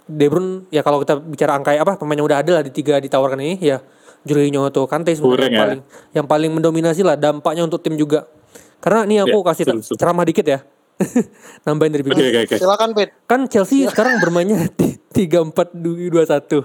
De 0.05 0.25
Bruyne 0.29 0.69
ya 0.69 0.85
kalau 0.85 1.01
kita 1.01 1.17
bicara 1.17 1.57
angka 1.57 1.73
apa 1.73 1.97
pemain 1.97 2.13
yang 2.13 2.29
udah 2.29 2.39
ada 2.41 2.51
lah 2.57 2.63
di 2.65 2.69
tiga 2.69 3.01
ditawarkan 3.01 3.41
ini 3.41 3.57
ya 3.57 3.81
Jorginho 4.21 4.65
atau 4.65 4.85
Kante 4.85 5.17
sebenarnya 5.17 5.45
yang 5.45 5.53
ya. 5.53 5.61
paling 5.61 5.81
yang 6.13 6.25
paling 6.29 6.51
mendominasi 6.53 7.01
lah 7.01 7.17
dampaknya 7.17 7.65
untuk 7.65 7.81
tim 7.81 7.97
juga. 7.97 8.29
Karena 8.77 9.05
ini 9.05 9.17
aku 9.17 9.41
Ya, 9.41 9.45
kasih 9.49 9.63
betul, 9.65 9.97
ceramah 9.97 10.25
dikit 10.25 10.45
ya. 10.45 10.59
Nambahin 11.65 11.91
dari 11.91 12.03
Bibi. 12.05 12.13
oke 12.15 12.39
oke. 12.45 12.55
Silakan 12.55 12.89
Pit. 12.93 13.09
Kan 13.25 13.49
Chelsea 13.49 13.89
sekarang 13.89 14.21
bermainnya 14.21 14.69
di 14.71 14.93
3-4-2-1. 15.11 16.63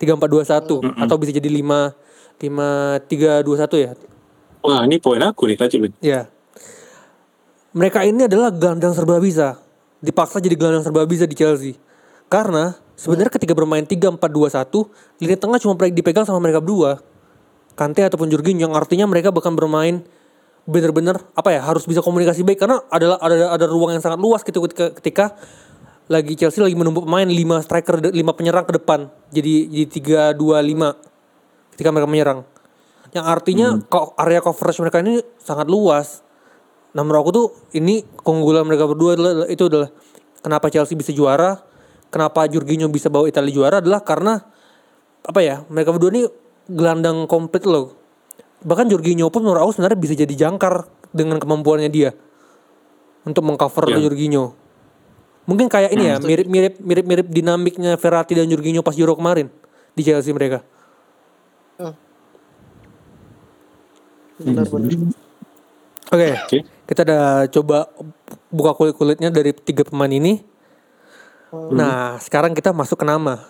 3-4-2-1 0.00 1.04
atau 1.04 1.16
bisa 1.18 1.30
jadi 1.30 1.48
5 1.50 1.92
5-3-2-1 2.38 3.84
ya. 3.84 3.92
Wah 4.62 4.82
ini 4.82 4.96
poin 4.98 5.20
aku 5.22 5.46
nih 5.46 5.56
lanjut 5.58 5.80
Lin. 5.82 5.92
Ya. 6.00 6.26
Mereka 7.70 8.02
ini 8.02 8.26
adalah 8.26 8.50
gelandang 8.50 8.94
serba 8.94 9.20
bisa. 9.20 9.58
Dipaksa 9.98 10.38
jadi 10.38 10.54
gelandang 10.54 10.86
serba 10.86 11.02
bisa 11.04 11.26
di 11.26 11.34
Chelsea. 11.34 11.74
Karena 12.30 12.76
sebenarnya 12.94 13.32
ketika 13.34 13.56
bermain 13.56 13.82
3-4-2-1, 13.82 15.24
lini 15.24 15.36
tengah 15.40 15.58
cuma 15.58 15.74
dipegang 15.88 16.28
sama 16.28 16.38
mereka 16.38 16.60
berdua. 16.62 17.00
Kante 17.74 18.02
ataupun 18.04 18.28
Jorginho 18.30 18.68
yang 18.68 18.74
artinya 18.74 19.06
mereka 19.06 19.30
bahkan 19.30 19.54
bermain 19.54 20.02
benar-benar 20.68 21.24
apa 21.32 21.48
ya 21.56 21.64
harus 21.64 21.88
bisa 21.88 22.04
komunikasi 22.04 22.44
baik. 22.44 22.60
Karena 22.60 22.82
adalah 22.92 23.16
ada 23.22 23.54
ada 23.54 23.66
ruang 23.66 23.96
yang 23.96 24.02
sangat 24.02 24.20
luas 24.20 24.44
gitu 24.44 24.60
ketika, 24.66 24.92
ketika 24.98 25.24
lagi 26.08 26.34
Chelsea 26.34 26.60
lagi 26.64 26.76
menumpuk 26.76 27.04
pemain 27.04 27.26
5 27.28 27.64
striker 27.64 27.96
5 28.12 28.12
penyerang 28.12 28.64
ke 28.68 28.72
depan. 28.76 29.08
Jadi 29.32 29.68
jadi 29.72 29.86
3 30.34 30.38
2 30.38 30.58
5 30.62 31.74
ketika 31.76 31.88
mereka 31.94 32.08
menyerang. 32.10 32.40
Yang 33.12 33.24
artinya 33.24 33.66
ko- 33.88 34.12
area 34.20 34.44
coverage 34.44 34.80
mereka 34.84 35.00
ini 35.00 35.24
sangat 35.40 35.64
luas 35.70 36.20
nah 36.98 37.06
menurut 37.06 37.22
aku 37.22 37.30
tuh 37.30 37.46
ini 37.78 38.02
keunggulan 38.26 38.66
mereka 38.66 38.90
berdua 38.90 39.14
adalah 39.14 39.46
itu 39.46 39.70
adalah 39.70 39.94
kenapa 40.42 40.66
Chelsea 40.66 40.98
bisa 40.98 41.14
juara 41.14 41.62
kenapa 42.10 42.48
Jorginho 42.48 42.90
bisa 42.90 43.06
bawa 43.06 43.30
Italia 43.30 43.54
juara 43.54 43.76
adalah 43.78 44.02
karena 44.02 44.42
apa 45.28 45.40
ya 45.44 45.62
mereka 45.68 45.92
berdua 45.92 46.10
ini 46.10 46.22
gelandang 46.68 47.24
komplit 47.28 47.64
loh. 47.64 47.96
Bahkan 48.64 48.90
Jorginho 48.90 49.32
pun 49.32 49.44
menurut 49.44 49.64
aku 49.64 49.72
sebenarnya 49.76 49.98
bisa 49.98 50.14
jadi 50.16 50.34
jangkar 50.34 50.88
dengan 51.12 51.40
kemampuannya 51.40 51.88
dia 51.88 52.10
untuk 53.24 53.44
mengcover 53.44 53.92
Ya. 53.92 54.00
Jorginho. 54.04 54.56
Mungkin 55.48 55.72
kayak 55.72 55.96
ini 55.96 56.04
ya 56.04 56.16
mirip-mirip 56.20 56.76
mirip-mirip 56.76 57.26
dinamiknya 57.32 57.96
Verratti 57.96 58.36
dan 58.36 58.48
Jorginho 58.52 58.84
pas 58.84 58.92
Euro 59.00 59.16
kemarin 59.16 59.48
di 59.96 60.02
Chelsea 60.04 60.32
mereka. 60.36 60.60
Benar-benar. 64.38 65.27
Oke, 66.08 66.28
Oke. 66.40 66.58
kita 66.88 67.04
udah 67.04 67.24
coba 67.52 67.78
buka 68.48 68.72
kulit-kulitnya 68.72 69.28
dari 69.28 69.52
tiga 69.52 69.84
pemain 69.84 70.08
ini. 70.08 70.40
Nah, 71.52 72.16
sekarang 72.16 72.56
kita 72.56 72.72
masuk 72.72 73.00
ke 73.00 73.06
nama. 73.08 73.44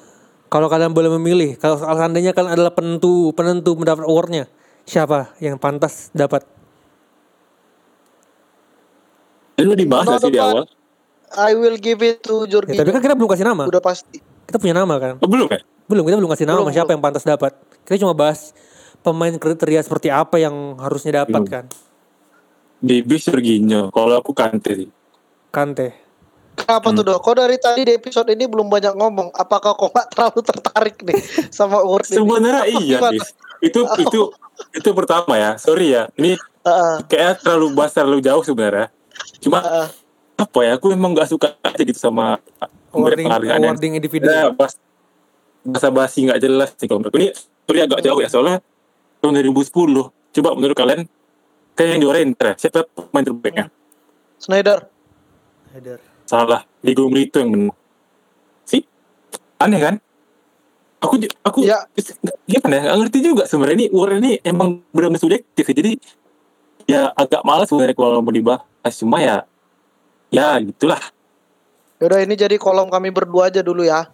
Kalau 0.48 0.66
kalian 0.66 0.90
boleh 0.90 1.12
memilih, 1.18 1.54
kalau 1.54 1.76
seandainya 1.78 2.32
kalian 2.32 2.56
adalah 2.56 2.72
penentu 2.72 3.30
penentu 3.36 3.76
mendapat 3.76 4.02
awardnya, 4.08 4.44
siapa 4.82 5.36
yang 5.38 5.60
pantas 5.60 6.08
dapat? 6.10 6.42
Ini 9.58 9.66
udah 9.66 9.78
dibahas 9.78 10.06
sih 10.18 10.30
di 10.30 10.40
awal? 10.40 10.64
I 11.36 11.52
will 11.52 11.76
give 11.76 12.00
it 12.00 12.24
to 12.24 12.42
Ya, 12.42 12.56
Jorginho. 12.56 12.78
tapi 12.80 12.90
kan 12.90 13.02
kita 13.04 13.14
belum 13.14 13.28
kasih 13.28 13.44
nama. 13.44 13.68
Udah 13.68 13.82
pasti. 13.84 14.18
Kita 14.48 14.56
punya 14.56 14.72
nama 14.72 14.96
kan? 14.96 15.20
Oh, 15.20 15.28
belum 15.28 15.46
ya? 15.52 15.60
Belum, 15.84 16.02
kita 16.08 16.16
belum 16.16 16.30
kasih 16.32 16.46
nama 16.48 16.64
Belum, 16.64 16.72
siapa 16.72 16.88
belum. 16.88 16.94
yang 16.96 17.02
pantas 17.04 17.22
dapat. 17.22 17.52
Kita 17.84 18.00
cuma 18.00 18.16
bahas 18.16 18.56
pemain 19.04 19.34
kriteria 19.36 19.84
seperti 19.84 20.08
apa 20.08 20.40
yang 20.40 20.80
harusnya 20.80 21.22
dapat 21.22 21.42
Belum. 21.44 21.52
kan. 21.52 21.64
Di 22.78 23.02
bis 23.02 23.26
Jorginho. 23.26 23.90
Kalau 23.90 24.14
aku 24.18 24.30
Kante 24.34 24.70
sih. 24.74 24.90
Kante. 25.50 26.08
Kenapa 26.58 26.90
tuh 26.90 27.04
dok? 27.06 27.18
Kok 27.22 27.34
dari 27.38 27.56
tadi 27.58 27.86
di 27.86 27.92
episode 27.94 28.34
ini 28.34 28.50
belum 28.50 28.66
banyak 28.66 28.94
ngomong? 28.98 29.30
Apakah 29.30 29.78
kok 29.78 29.94
nggak 29.94 30.08
terlalu 30.10 30.40
tertarik 30.42 30.96
nih 31.06 31.18
sama 31.54 31.86
ini? 31.86 32.02
Sebenarnya 32.18 32.64
iya, 32.66 32.98
bis. 33.14 33.30
Itu 33.62 33.86
itu 34.02 34.20
itu 34.74 34.88
pertama 34.90 35.38
ya. 35.38 35.54
Sorry 35.54 35.94
ya. 35.94 36.10
Ini 36.18 36.34
Heeh, 36.38 36.96
kayaknya 37.06 37.34
terlalu 37.38 37.66
bahas 37.78 37.94
terlalu 37.94 38.18
jauh 38.26 38.42
sebenarnya. 38.42 38.90
Cuma 39.38 39.62
heeh. 39.62 39.88
apa 40.38 40.58
ya? 40.66 40.72
Aku 40.74 40.90
memang 40.90 41.14
nggak 41.14 41.30
suka 41.30 41.54
aja 41.62 41.82
gitu 41.82 41.98
sama 41.98 42.42
yang 42.90 43.62
awarding 43.62 43.94
individu. 43.94 44.26
Ya, 44.26 44.50
bas, 44.50 44.74
bahasa 45.62 45.88
basi 45.94 46.26
nggak 46.26 46.42
jelas 46.42 46.74
sih 46.74 46.90
kalau 46.90 47.06
menurutku. 47.06 47.22
Ini 47.22 47.30
sorry 47.70 47.80
agak 47.86 48.00
jauh 48.02 48.18
ya 48.18 48.28
soalnya 48.30 48.58
tahun 49.22 49.46
2010. 49.46 50.10
Coba 50.34 50.48
menurut 50.58 50.76
kalian 50.76 51.06
kayak 51.78 51.90
yang 51.94 52.00
juara 52.02 52.18
Inter, 52.18 52.58
siapa 52.58 52.90
pemain 52.90 53.22
terbaiknya? 53.22 53.70
Snyder. 54.42 54.90
Header. 55.70 56.02
Salah, 56.26 56.66
Diego 56.82 57.06
Milito 57.06 57.38
yang 57.38 57.54
menang. 57.54 57.78
Sih, 58.66 58.82
aneh 59.62 59.78
kan? 59.78 59.94
Aku 60.98 61.14
aku 61.46 61.62
Ya. 61.62 61.86
gimana 62.50 62.74
ya? 62.74 62.82
Nggak 62.90 62.98
ngerti 63.06 63.18
juga 63.22 63.46
sebenarnya 63.46 63.76
ini 63.78 63.86
award 63.94 64.18
ini 64.18 64.32
emang 64.42 64.82
benar-benar 64.90 65.22
subjektif 65.22 65.62
ya. 65.70 65.74
Jadi 65.78 65.92
ya 66.90 67.00
agak 67.14 67.46
malas 67.46 67.70
sebenarnya 67.70 67.94
kalau 67.94 68.18
mau 68.18 68.34
dibahas 68.34 68.94
cuma 68.98 69.22
ya 69.22 69.46
ya 70.34 70.58
gitulah. 70.58 70.98
Yaudah 72.02 72.18
ini 72.26 72.34
jadi 72.34 72.58
kolom 72.58 72.90
kami 72.90 73.14
berdua 73.14 73.46
aja 73.46 73.62
dulu 73.62 73.86
ya. 73.86 74.10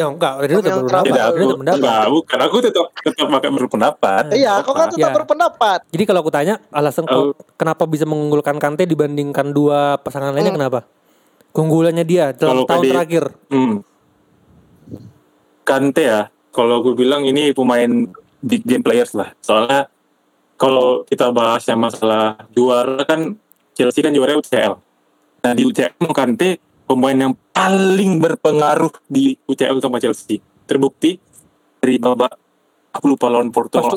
Ya 0.00 0.08
enggak, 0.08 0.32
Yang 0.40 0.64
tetap 0.64 0.80
berpendapat. 0.80 1.04
Tidak 1.04 1.20
aku, 1.20 1.36
tetap 1.36 1.48
berpendapat. 1.52 1.76
enggak, 1.76 2.04
bukan 2.08 2.38
aku 2.40 2.56
tetap 2.58 2.84
tetap 2.96 3.26
pakai 3.28 3.50
berpendapat. 3.52 4.22
Iya, 4.32 4.52
kau 4.60 4.72
kan 4.72 4.86
tetap 4.88 5.04
Ya. 5.04 5.12
berpendapat. 5.12 5.78
Jadi 5.86 6.04
kalau 6.04 6.20
aku 6.20 6.32
tanya 6.32 6.54
alasan 6.70 7.04
Oh. 7.04 7.36
kenapa 7.54 7.84
bisa 7.84 8.04
mengunggulkan 8.04 8.56
Kante 8.56 8.82
dibandingkan 8.82 9.52
dua 9.52 10.00
pasangan 10.00 10.32
lainnya 10.32 10.56
kenapa? 10.56 10.88
Keunggulannya 11.50 12.00
dia 12.02 12.32
dalam 12.32 12.64
Kalau 12.64 12.64
tahun 12.64 12.80
tadi- 12.80 12.90
terakhir. 12.90 13.24
Hmm. 13.48 13.74
Kante 15.62 16.02
ya, 16.02 16.20
kalau 16.50 16.80
gue 16.80 16.94
bilang 16.94 17.22
ini 17.22 17.52
pemain 17.52 17.90
big 18.40 18.64
game 18.64 18.80
players 18.80 19.12
lah. 19.12 19.36
Soalnya 19.38 19.86
kalau 20.56 21.04
kita 21.04 21.28
bahas 21.30 21.62
yang 21.64 21.78
masalah 21.78 22.40
juara 22.50 23.04
kan 23.04 23.36
Chelsea 23.72 24.00
kan 24.00 24.10
juara 24.10 24.34
UCL. 24.34 24.80
Nah 25.40 25.52
di 25.52 25.62
UCL 25.62 25.92
Kante 26.10 26.56
pemain 26.90 27.14
yang 27.14 27.34
paling 27.54 28.18
berpengaruh 28.18 28.90
di 29.06 29.38
UCL 29.46 29.78
sama 29.78 30.02
Chelsea. 30.02 30.42
Terbukti 30.66 31.22
dari 31.78 32.02
babak 32.02 32.34
aku 32.90 33.14
lupa 33.14 33.30
lawan 33.30 33.54
Porto 33.54 33.78
kalau. 33.78 33.94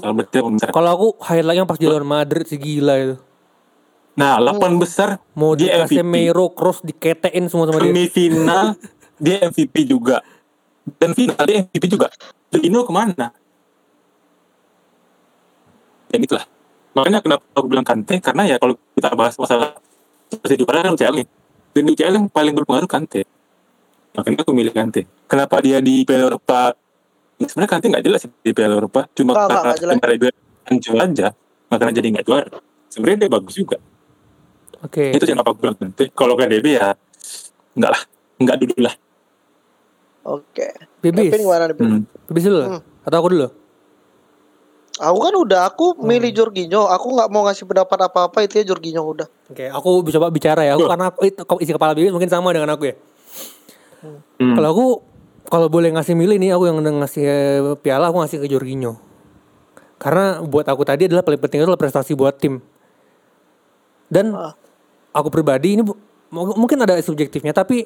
Kalau 0.62 0.89
aku 0.93 1.08
highlightnya 1.25 1.65
pas 1.65 1.82
di 1.82 1.89
lawan 1.89 2.06
Madrid 2.06 2.45
sih 2.45 2.62
gila 2.62 2.93
itu. 3.01 3.15
Nah, 4.13 4.38
8 4.38 4.77
besar 4.77 5.17
Mau 5.34 5.58
di. 5.58 5.65
Casemiro 5.65 6.53
cross 6.53 6.86
diketein 6.86 7.49
semua 7.49 7.65
sama 7.65 7.82
dia. 7.82 7.89
Semifinal 7.89 8.77
dia 9.25 9.41
MVP 9.49 9.89
juga. 9.89 10.21
Dan 11.01 11.17
final 11.17 11.41
dia 11.49 11.65
MVP 11.65 11.97
juga. 11.97 12.13
Firmino 12.53 12.86
ke 12.86 12.93
mana? 12.93 13.34
Ya 16.13 16.21
gitulah. 16.21 16.45
Makanya 16.93 17.25
kenapa 17.25 17.41
aku 17.58 17.65
bilang 17.65 17.82
Kante 17.82 18.21
karena 18.21 18.45
ya 18.45 18.62
kalau 18.62 18.77
kita 18.93 19.17
bahas 19.17 19.34
masalah 19.41 19.73
seperti 20.29 20.62
juara 20.62 20.86
kan 20.86 20.93
UCL 20.93 21.25
nih. 21.25 21.27
Dan 21.73 21.89
di 21.89 21.97
UCL 21.97 22.13
yang 22.13 22.27
paling 22.29 22.53
berpengaruh 22.53 22.89
Kante. 22.89 23.25
Makanya 24.13 24.45
aku 24.45 24.53
milih 24.53 24.73
Kante. 24.73 25.09
Kenapa 25.25 25.57
dia 25.59 25.81
di 25.81 26.05
Piala 26.05 26.29
Eropa? 26.29 26.77
Ya, 27.41 27.45
Sebenarnya 27.49 27.71
Kante 27.73 27.86
nggak 27.89 28.05
jelas 28.05 28.21
di 28.29 28.51
Piala 28.53 28.77
Eropa. 28.77 29.09
Cuma 29.17 29.33
nggak, 29.33 29.81
karena 29.81 29.93
kemarin 29.97 30.17
dia 30.21 30.31
hancur 30.69 30.95
aja. 31.01 31.27
Makanya 31.73 31.93
jadi 31.97 32.07
nggak 32.13 32.25
juara. 32.29 32.57
Sebenarnya 32.93 33.25
dia 33.25 33.29
bagus 33.33 33.53
juga. 33.57 33.77
Oke. 34.86 35.17
Itu 35.17 35.25
yang 35.25 35.41
apa 35.41 35.49
aku 35.49 35.59
bilang 35.65 35.77
Kante. 35.81 36.13
Kalau 36.13 36.38
KDB 36.38 36.77
ya 36.77 36.93
enggak 37.73 37.91
lah. 37.97 38.01
Enggak 38.38 38.57
dulu 38.62 38.77
lah. 38.86 38.95
Oke. 40.23 40.67
Bibis. 41.01 41.33
Nih? 41.33 41.43
Pin? 41.75 41.88
Hmm. 41.89 42.01
Bibis 42.29 42.43
dulu. 42.45 42.62
Hmm. 42.69 42.81
Atau 43.01 43.17
aku 43.17 43.29
dulu? 43.33 43.47
Aku 45.01 45.17
kan 45.25 45.34
udah, 45.34 45.73
aku 45.73 45.97
milih 45.97 46.29
Hmm. 46.29 46.38
Jorginho. 46.38 46.86
Aku 46.86 47.17
nggak 47.17 47.29
mau 47.34 47.41
ngasih 47.49 47.65
pendapat 47.65 47.97
apa-apa 48.06 48.45
itu 48.45 48.62
ya 48.62 48.65
Jorginho 48.69 49.01
udah. 49.01 49.25
Oke, 49.49 49.65
aku 49.65 50.06
coba 50.06 50.29
bicara 50.29 50.62
ya. 50.62 50.77
Aku 50.77 50.86
karena 50.86 51.10
aku, 51.10 51.25
itu, 51.25 51.41
isi 51.65 51.71
kepala 51.73 51.97
bibis 51.97 52.13
mungkin 52.13 52.29
sama 52.29 52.53
dengan 52.53 52.69
aku 52.77 52.93
ya. 52.93 52.95
Hmm. 54.03 54.53
Kalau 54.53 54.69
aku 54.69 54.86
kalau 55.49 55.67
boleh 55.67 55.89
ngasih 55.97 56.13
milih 56.13 56.38
nih 56.38 56.53
aku 56.53 56.69
yang 56.69 56.77
ngasih 56.77 57.25
piala 57.82 58.13
aku 58.13 58.21
ngasih 58.21 58.38
ke 58.45 58.47
Jorginho. 58.53 59.01
Karena 59.97 60.43
buat 60.45 60.69
aku 60.69 60.86
tadi 60.86 61.10
adalah 61.10 61.25
paling 61.25 61.41
penting 61.41 61.63
itu 61.63 61.65
adalah 61.65 61.79
prestasi 61.79 62.13
buat 62.13 62.38
tim. 62.38 62.62
Dan 64.12 64.29
Ah. 64.36 64.53
aku 65.10 65.34
pribadi 65.34 65.73
ini 65.73 65.82
mungkin 66.34 66.77
ada 66.82 66.97
subjektifnya 67.01 67.53
tapi 67.53 67.86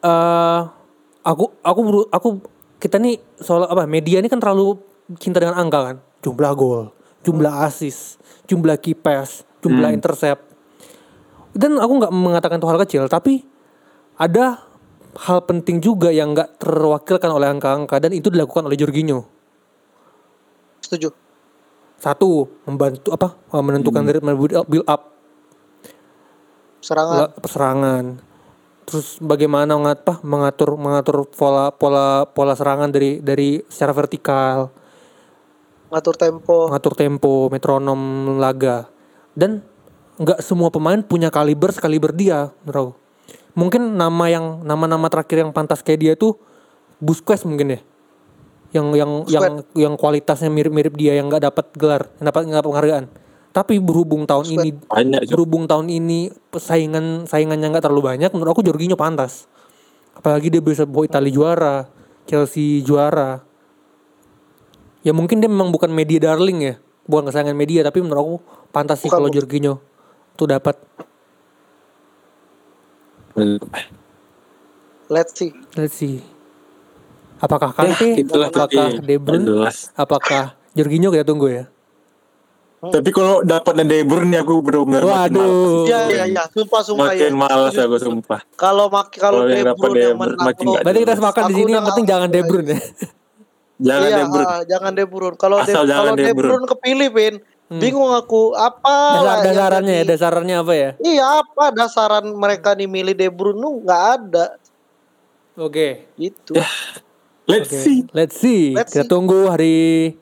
eh 0.00 0.60
aku 1.24 1.44
aku 1.60 1.80
aku 2.08 2.28
kita 2.76 3.00
nih 3.00 3.16
soal 3.40 3.64
apa 3.64 3.88
media 3.88 4.20
ini 4.20 4.28
kan 4.28 4.40
terlalu 4.40 4.76
cinta 5.16 5.40
dengan 5.40 5.56
angka 5.56 5.80
kan 5.80 5.96
jumlah 6.26 6.52
gol 6.58 6.90
jumlah 7.26 7.66
assist, 7.66 8.22
jumlah 8.46 8.78
key 8.78 8.94
pass, 8.94 9.42
jumlah 9.58 9.90
Hmm. 9.90 9.98
intercept. 9.98 10.46
Dan 11.50 11.74
aku 11.82 11.92
nggak 11.98 12.14
mengatakan 12.14 12.62
itu 12.62 12.68
hal 12.70 12.78
kecil, 12.86 13.02
tapi 13.10 13.42
ada 14.14 14.62
hal 15.26 15.42
penting 15.42 15.82
juga 15.82 16.14
yang 16.14 16.38
nggak 16.38 16.62
terwakilkan 16.62 17.26
oleh 17.26 17.50
angka-angka 17.50 17.98
dan 17.98 18.14
itu 18.14 18.30
dilakukan 18.30 18.70
oleh 18.70 18.78
Jorginho. 18.78 19.26
Setuju. 20.78 21.10
Satu, 21.98 22.46
membantu 22.68 23.10
apa? 23.10 23.34
menentukan 23.58 24.06
Hmm. 24.06 24.12
ritme 24.12 24.32
build 24.36 24.86
up, 24.86 25.02
Serangan. 26.78 27.16
la- 27.18 27.34
serangan. 27.42 28.04
Terus 28.86 29.18
bagaimana 29.18 29.74
mengat, 29.74 30.06
apa, 30.06 30.22
mengatur 30.22 30.78
mengatur 30.78 31.26
pola 31.26 31.74
pola 31.74 32.22
pola 32.30 32.54
serangan 32.54 32.92
dari 32.92 33.18
dari 33.18 33.58
secara 33.66 33.90
vertikal, 33.96 34.70
Ngatur 35.86 36.16
tempo. 36.18 36.66
mengatur 36.66 36.94
tempo, 36.98 37.46
metronom 37.46 38.00
laga. 38.42 38.90
Dan 39.36 39.62
nggak 40.18 40.42
semua 40.42 40.72
pemain 40.72 40.98
punya 41.04 41.30
kaliber 41.30 41.70
sekaliber 41.70 42.10
dia, 42.10 42.50
bro. 42.66 42.96
Mungkin 43.56 43.96
nama 43.96 44.26
yang 44.28 44.66
nama-nama 44.66 45.08
terakhir 45.08 45.46
yang 45.46 45.52
pantas 45.54 45.80
kayak 45.80 46.00
dia 46.00 46.12
tuh 46.18 46.36
Busquets 46.98 47.44
mungkin 47.44 47.76
ya. 47.76 47.80
Yang 48.74 48.86
yang 48.96 49.10
yang 49.28 49.54
yang 49.76 49.94
kualitasnya 49.94 50.50
mirip-mirip 50.50 50.96
dia 50.96 51.16
yang 51.16 51.28
nggak 51.30 51.48
dapat 51.48 51.66
gelar, 51.76 52.02
yang 52.18 52.32
dapat 52.32 52.40
nggak 52.48 52.64
penghargaan. 52.66 53.06
Tapi 53.54 53.80
berhubung 53.80 54.28
tahun 54.28 54.52
ini 54.52 54.68
banyak 54.84 55.32
berhubung 55.32 55.64
tahun 55.64 55.88
ini 55.88 56.28
saingan 56.60 57.24
saingannya 57.24 57.72
nggak 57.72 57.88
terlalu 57.88 58.12
banyak 58.12 58.28
menurut 58.36 58.52
aku 58.52 58.60
Jorginho 58.60 59.00
pantas 59.00 59.48
apalagi 60.16 60.48
dia 60.48 60.64
bisa 60.64 60.88
bawa 60.88 61.04
Italia 61.04 61.30
juara 61.30 61.76
Chelsea 62.24 62.80
juara 62.80 63.44
ya 65.06 65.14
mungkin 65.14 65.38
dia 65.38 65.46
memang 65.46 65.70
bukan 65.70 65.94
media 65.94 66.18
darling 66.18 66.58
ya. 66.66 66.74
Bukan 67.06 67.30
kesayangan 67.30 67.54
media 67.54 67.86
tapi 67.86 68.02
menurut 68.02 68.18
aku 68.18 68.36
pantas 68.74 68.98
sih 68.98 69.06
kalau 69.06 69.30
Jorginho 69.30 69.78
tuh 70.34 70.50
dapat. 70.50 70.74
Let's 75.06 75.38
see. 75.38 75.54
let's 75.78 75.94
see. 75.94 76.18
Apakah 77.38 77.70
Kante 77.76 78.16
itulah 78.16 78.48
apakah 78.48 78.66
tapi 78.66 79.06
De 79.06 79.16
Bruyne 79.20 79.68
apakah 79.94 80.56
Jorginho 80.74 81.14
kita 81.14 81.22
tunggu 81.22 81.52
ya? 81.52 81.64
Tapi 82.80 83.10
kalau 83.14 83.44
dapat 83.46 83.86
De 83.86 84.02
Bruyne 84.02 84.40
aku 84.40 84.64
benar-benar 84.64 85.04
makin 85.04 85.30
malas. 85.30 85.30
waduh 85.30 85.84
Iya 85.86 86.00
iya 86.10 86.24
iya, 86.32 86.42
sumpah 86.50 86.80
sumpah 86.82 87.12
Makin 87.12 87.32
ya. 87.32 87.38
malas 87.38 87.74
aku 87.76 87.96
sumpah. 88.02 88.40
Kalau 88.58 88.90
mak 88.90 89.14
kalau 89.14 89.46
De 89.46 89.62
Bruyne 89.78 90.00
yang 90.10 90.18
menang 90.18 90.42
makin 90.42 90.64
berarti 90.82 91.00
kita 91.06 91.14
sepakat 91.14 91.42
di 91.52 91.54
sini 91.54 91.70
yang 91.76 91.84
penting 91.86 92.06
jangan 92.08 92.28
De 92.32 92.40
Bruyne. 92.42 92.74
ya 92.74 92.80
Jangan 93.78 94.02
iya, 94.02 94.16
De 94.16 94.24
Bruyne. 94.26 94.48
ah, 94.48 94.62
jangan 94.64 94.92
De 94.92 95.04
Bruyne. 95.04 95.36
Kalau 95.36 95.56
De, 95.58 95.68
Asal 95.68 95.84
jangan 95.84 96.00
kalau 96.02 96.12
De 96.12 96.22
De 96.22 96.30
Bruyne. 96.30 96.40
Bruyne 96.40 96.66
kepilih, 96.66 97.08
Pin, 97.10 97.34
bingung 97.68 98.10
aku 98.10 98.54
apa 98.54 98.96
Dasar, 99.18 99.38
dasarannya 99.44 99.94
ya 99.94 100.04
dasarannya 100.06 100.56
apa 100.56 100.72
ya 100.72 100.90
Iya, 100.98 101.24
apa 101.40 101.64
dasaran 101.70 102.24
mereka 102.30 102.72
nih 102.72 102.86
milih 102.86 103.12
De 103.12 103.28
Bruyne 103.28 103.58
tuh 103.58 103.72
nggak 103.82 104.02
ada 104.14 104.46
oke 105.56 105.88
gitu. 106.14 106.52
Let's 107.44 107.68
Oke, 107.68 107.78
see. 107.78 108.00
Let's 108.10 108.34
see. 108.36 108.62
Let's 108.72 108.90
Kita 108.90 109.02
see. 109.02 109.08
tunggu 109.08 109.46
hari 109.46 110.12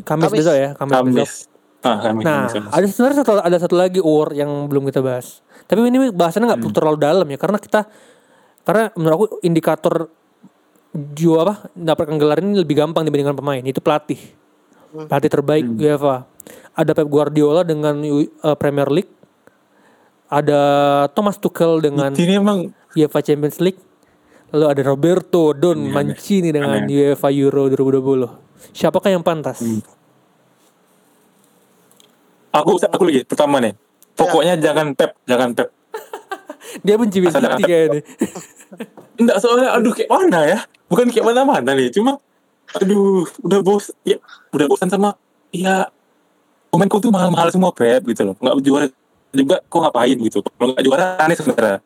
Kamis, 0.00 0.26
Kamis. 0.26 0.36
besok 0.36 0.54
ya, 0.54 0.68
Kamis, 0.74 0.94
besok. 0.94 1.02
Kamis. 1.02 1.32
Ah, 1.80 1.98
Kamis. 2.00 2.22
Nah, 2.22 2.46
Kamis. 2.46 2.70
ada 2.70 2.84
sebenarnya 2.86 3.16
satu 3.18 3.32
ada 3.36 3.58
satu 3.58 3.74
lagi 3.74 3.98
award 3.98 4.32
yang 4.34 4.50
belum 4.66 4.84
kita 4.84 4.98
bahas. 5.00 5.42
Tapi 5.64 5.82
ini 5.84 6.10
bahasannya 6.10 6.46
nggak 6.48 6.60
Hmm. 6.60 6.70
terlalu 6.72 6.98
dalam 6.98 7.26
ya, 7.26 7.34
karena 7.34 7.58
kita 7.58 7.86
karena 8.62 8.90
menurut 8.94 9.14
aku 9.16 9.26
indikator 9.40 10.06
jual 10.96 11.44
apa 11.44 11.68
dapatkan 11.72 12.16
gelar 12.16 12.40
ini 12.40 12.60
lebih 12.60 12.76
gampang 12.76 13.04
dibandingkan 13.06 13.36
pemain. 13.36 13.62
Itu 13.62 13.80
pelatih, 13.80 14.18
Hmm. 14.96 15.06
pelatih 15.10 15.30
terbaik 15.30 15.66
UEFA. 15.76 16.24
Ada 16.76 16.92
Pep 16.96 17.08
Guardiola 17.08 17.64
dengan 17.64 18.00
uh, 18.00 18.56
Premier 18.56 18.88
League. 18.88 19.12
Ada 20.26 20.60
Thomas 21.14 21.38
Tuchel 21.38 21.78
dengan 21.84 22.10
Ini 22.12 22.40
emang 22.42 22.70
UEFA 22.96 23.20
Champions 23.22 23.60
League. 23.62 23.78
Lalu 24.54 24.66
ada 24.72 24.82
Roberto 24.86 25.52
Don 25.52 25.74
Aneh, 25.76 25.90
aneh. 25.90 25.94
Mancini 25.94 26.48
dengan 26.54 26.70
Aneh. 26.74 26.86
UEFA 27.12 27.28
Euro 27.34 27.66
2020. 27.68 28.72
Siapakah 28.72 29.10
yang 29.10 29.24
pantas? 29.26 29.60
Hmm. 29.60 29.82
aku 32.56 32.80
aku 32.80 33.02
lagi 33.04 33.20
pertama 33.28 33.60
nih. 33.60 33.76
Pokoknya 34.16 34.56
jangan 34.56 34.96
Pep, 34.96 35.12
jangan 35.28 35.52
Pep. 35.52 35.68
Dia 36.84 36.94
benci 36.96 37.18
Asal 37.20 37.30
City 37.30 37.44
jangan- 37.46 37.62
kayaknya. 37.64 38.00
Enggak 39.16 39.36
soalnya 39.40 39.68
aduh 39.72 39.92
kayak 39.92 40.10
mana 40.10 40.40
ya? 40.44 40.58
Bukan 40.86 41.06
kayak 41.08 41.26
mana-mana 41.26 41.70
nih, 41.72 41.90
cuma 41.90 42.18
aduh 42.74 43.22
udah 43.40 43.60
bos 43.62 43.94
ya 44.02 44.18
udah 44.50 44.66
bosan 44.66 44.90
sama 44.90 45.14
ya 45.50 45.86
pemainku 46.68 46.98
tuh 46.98 47.10
mahal-mahal 47.10 47.48
semua 47.48 47.70
Pep 47.70 48.02
gitu 48.04 48.22
loh. 48.22 48.34
Enggak 48.38 48.54
juara 48.60 48.86
juga 49.30 49.56
kok 49.62 49.78
ngapain 49.80 50.16
gitu. 50.16 50.38
Kalau 50.42 50.72
enggak 50.72 50.84
juara 50.84 51.04
aneh 51.18 51.36
sebenarnya. 51.36 51.78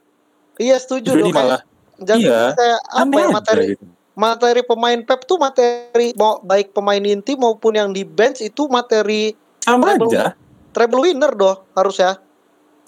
Iya 0.57 0.77
setuju 0.77 1.09
Jadi 1.11 1.23
dong. 1.23 1.33
Kayak, 1.33 1.47
malah 1.47 1.61
jadi 2.01 2.21
iya, 2.23 2.43
kayak 2.57 2.81
apa 2.89 3.13
ya 3.15 3.29
materi 3.29 3.65
gitu. 3.71 3.85
materi 4.13 4.61
pemain 4.65 4.99
Pep 5.01 5.21
tuh 5.25 5.37
materi 5.37 6.17
mau 6.17 6.41
baik 6.41 6.73
pemain 6.73 6.97
inti 6.99 7.37
maupun 7.37 7.73
yang 7.73 7.93
di 7.93 8.03
bench 8.03 8.41
itu 8.41 8.65
materi 8.67 9.37
Sama 9.61 9.93
Treble- 9.93 10.09
aja. 10.09 10.33
treble 10.73 11.01
winner 11.03 11.33
doh 11.33 11.61
harusnya 11.73 12.17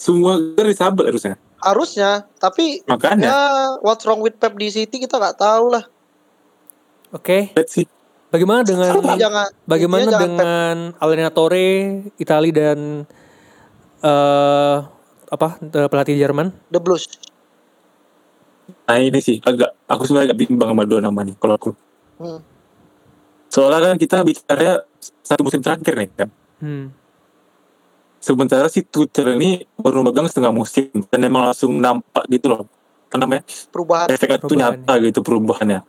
Semua 0.03 0.35
dari 0.35 0.75
sabel 0.75 1.07
harusnya. 1.07 1.39
harusnya 1.63 2.27
tapi 2.35 2.83
Makanya 2.83 3.23
ya 3.23 3.39
what's 3.79 4.03
wrong 4.03 4.19
with 4.19 4.35
Pep 4.35 4.51
di 4.59 4.67
City 4.67 4.99
kita 4.99 5.15
nggak 5.15 5.39
tahu 5.39 5.71
lah 5.71 5.87
Oke, 7.13 7.53
let's 7.55 7.71
see. 7.71 7.87
bagaimana 8.27 8.65
dengan 8.65 8.89
jangan 9.15 9.47
bagaimana 9.63 10.09
dengan 10.11 10.75
Allenatore 10.97 11.69
Itali 12.17 12.51
dan 12.51 13.05
eh 14.01 14.77
apa 15.29 15.47
pelatih 15.87 16.19
Jerman? 16.19 16.51
the 16.67 16.81
Blues 16.81 17.07
Nah 18.83 18.97
ini 18.97 19.19
sih 19.19 19.39
agak 19.39 19.71
aku 19.87 20.03
sebenarnya 20.03 20.33
agak 20.33 20.39
bimbang 20.43 20.69
sama 20.71 20.83
dua 20.83 20.99
nama 20.99 21.19
nih 21.21 21.35
kalau 21.39 21.55
aku. 21.55 21.71
Hmm. 22.19 22.39
Soalnya 23.47 23.93
kan 23.93 23.97
kita 23.99 24.23
bicara 24.23 24.83
satu 25.21 25.43
musim 25.43 25.61
terakhir 25.61 25.93
nih 25.95 26.09
kan. 26.15 26.29
Hmm. 26.59 26.85
Sementara 28.23 28.71
si 28.71 28.79
Tuchel 28.81 29.35
ini 29.35 29.49
baru 29.75 29.99
megang 29.99 30.31
setengah 30.31 30.55
musim 30.55 30.87
dan 31.11 31.19
emang 31.21 31.43
langsung 31.43 31.75
nampak 31.75 32.23
gitu 32.31 32.47
loh. 32.47 32.63
Apa 33.11 33.19
namanya? 33.19 33.43
perubahan 33.67 34.07
tuh 34.07 34.15
Perubahan. 34.47 34.79
nyata 34.79 34.93
gitu 35.03 35.19
perubahannya. 35.19 35.79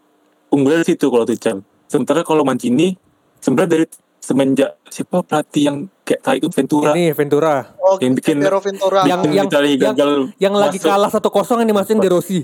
Unggulnya 0.50 0.82
di 0.82 0.88
situ 0.90 1.06
kalau 1.06 1.22
Tuchel. 1.22 1.62
Sementara 1.86 2.26
kalau 2.26 2.42
Mancini 2.42 2.98
sebenarnya 3.38 3.70
dari 3.70 3.86
semenjak 4.18 4.82
siapa 4.90 5.22
pelatih 5.22 5.62
yang 5.62 5.76
kayak 6.00 6.20
tai 6.20 6.36
itu 6.36 6.48
Ventura 6.48 6.90
Ini 6.90 7.12
Ventura 7.12 7.54
oh 7.76 8.00
yang 8.00 8.16
bikin- 8.16 8.40
Ventura 8.40 9.04
Yang- 9.04 9.20
bikin 9.22 9.44
Italia 9.44 9.68
yang- 9.70 9.80
gagal 9.92 10.10
yang 10.40 10.54
lagi 10.56 10.78
masuk. 10.80 10.88
kalah 10.88 11.10
1-0 11.12 11.60
yang 11.60 11.68
dimasukin 11.70 12.00
De 12.00 12.08
Rossi. 12.08 12.38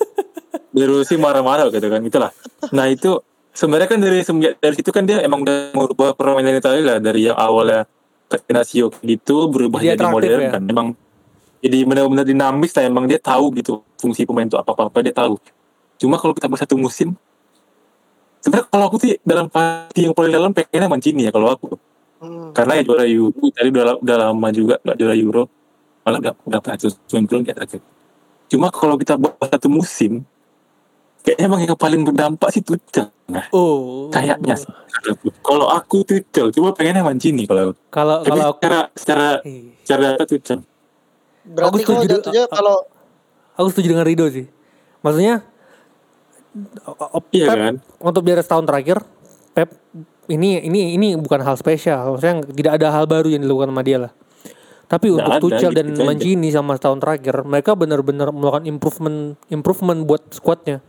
Biru 0.74 1.02
sih 1.02 1.14
marah-marah 1.14 1.68
gitu 1.68 1.82
kan 1.84 2.00
itulah. 2.00 2.30
Nah 2.70 2.86
itu 2.86 3.20
sebenarnya 3.50 3.86
kan 3.86 3.98
dari 3.98 4.22
semenjak 4.22 4.58
dari 4.58 4.74
situ 4.74 4.90
kan 4.90 5.02
dia 5.02 5.20
emang 5.20 5.42
udah 5.42 5.70
merubah 5.72 6.14
permainan 6.14 6.56
Italia 6.56 6.82
lah 6.84 6.98
dari 6.98 7.26
yang 7.26 7.36
awalnya 7.36 7.84
Catenaccio 8.30 8.94
gitu 9.02 9.36
berubah 9.50 9.82
Dia 9.82 9.98
jadi 9.98 10.06
modern 10.06 10.40
ya? 10.40 10.50
kan. 10.54 10.62
Emang 10.70 10.86
jadi 11.60 11.82
benar-benar 11.82 12.24
dinamis 12.24 12.70
lah 12.78 12.86
emang 12.86 13.04
dia 13.10 13.18
tahu 13.18 13.50
gitu 13.58 13.82
fungsi 13.98 14.22
pemain 14.22 14.46
itu 14.46 14.54
apa 14.54 14.70
apa 14.70 14.98
dia 15.02 15.12
tahu. 15.12 15.34
Cuma 15.98 16.16
kalau 16.16 16.32
kita 16.32 16.46
bahas 16.46 16.62
satu 16.62 16.78
musim 16.78 17.12
sebenarnya 18.40 18.66
kalau 18.72 18.84
aku 18.88 18.96
sih 19.02 19.20
dalam 19.20 19.46
hati 19.52 20.08
yang 20.08 20.14
paling 20.16 20.32
dalam 20.32 20.50
pengennya 20.56 20.88
Mancini 20.88 21.28
ya 21.28 21.32
kalau 21.32 21.52
aku 21.52 21.76
Hmm. 22.20 22.52
karena 22.52 22.76
ya 22.76 22.82
juara 22.84 23.08
Euro 23.08 23.32
tadi 23.48 23.72
udah, 23.72 23.96
udah 23.96 24.16
lama 24.28 24.48
juga 24.52 24.76
nggak 24.84 24.96
juara 25.00 25.16
Euro 25.16 25.48
malah 26.04 26.20
udah 26.20 26.32
udah 26.44 26.60
pernah 26.60 26.76
kayak 26.76 27.56
terakhir 27.56 27.80
cuma 28.52 28.68
kalau 28.68 29.00
kita 29.00 29.16
bahas 29.16 29.48
satu 29.48 29.72
musim 29.72 30.20
kayaknya 31.20 31.44
emang 31.46 31.60
yang 31.62 31.76
paling 31.76 32.02
berdampak 32.02 32.48
sih 32.50 32.62
Tuchel 32.62 33.08
nah 33.30 33.46
Oh. 33.52 34.10
kayaknya 34.10 34.56
sih 34.56 34.70
kalau 35.40 35.70
aku 35.70 36.02
Tuchel 36.02 36.50
cuma 36.50 36.74
pengennya 36.74 37.00
Mancini 37.00 37.46
kalau. 37.48 37.72
Kalau 37.88 38.20
tapi 38.20 38.36
kalau 38.36 38.46
aku 38.52 38.58
secara 38.60 38.80
secara 38.92 39.26
Eh, 39.46 39.72
secara 39.86 40.00
data 40.12 40.24
Tuchel 40.26 40.60
berarti 41.40 41.80
Aku 41.80 41.88
kalau 41.88 42.02
jatuhnya 42.04 42.44
kalau 42.46 42.76
aku 43.56 43.68
setuju 43.72 43.96
dengan 43.96 44.04
Rido 44.04 44.28
sih. 44.28 44.44
Maksudnya 45.00 45.40
iya 47.30 47.46
Pep 47.46 47.56
kan 47.56 47.74
untuk 48.02 48.22
biar 48.26 48.42
setahun 48.42 48.66
terakhir 48.66 48.98
Pep 49.54 49.70
ini 50.26 50.58
ini 50.62 50.94
ini 50.98 51.14
bukan 51.14 51.42
hal 51.42 51.54
spesial 51.54 52.14
maksudnya 52.14 52.42
tidak 52.54 52.72
ada 52.82 52.86
hal 52.90 53.04
baru 53.06 53.30
yang 53.30 53.42
dilakukan 53.46 53.70
sama 53.70 53.82
dia 53.86 53.98
lah 54.02 54.12
tapi 54.90 55.06
Nggak 55.06 55.22
untuk 55.22 55.32
ada, 55.32 55.42
Tuchel 55.42 55.70
gitu 55.70 56.02
dan. 56.02 56.06
Mancini 56.10 56.48
sama 56.50 56.74
setahun 56.74 56.98
terakhir 56.98 57.34
mereka 57.46 57.78
benar-benar 57.78 58.34
melakukan 58.34 58.66
improvement 58.66 59.38
improvement 59.46 60.02
buat 60.02 60.22
squadnya 60.34 60.82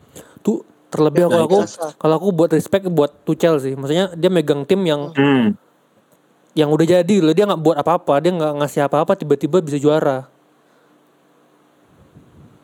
terlebih 0.91 1.21
Ya, 1.21 1.27
kalau 1.29 1.45
aku 1.45 1.59
biasa. 1.61 1.85
kalau 1.95 2.15
aku 2.17 2.27
buat 2.29 2.51
respect 2.51 2.83
buat 2.85 3.11
Tuchel 3.23 3.55
sih 3.57 3.73
maksudnya 3.73 4.11
dia 4.11 4.27
megang 4.27 4.61
tim 4.61 4.83
yang 4.83 5.09
hmm. 5.09 5.55
yang 6.53 6.67
udah 6.67 6.83
jadi 6.85 7.15
loh 7.17 7.31
dia 7.31 7.47
nggak 7.47 7.57
buat 7.57 7.77
apa-apa 7.77 8.19
dia 8.19 8.29
nggak 8.29 8.53
ngasih 8.59 8.81
apa-apa 8.83 9.15
tiba-tiba 9.15 9.57
bisa 9.57 9.75
juara 9.75 10.27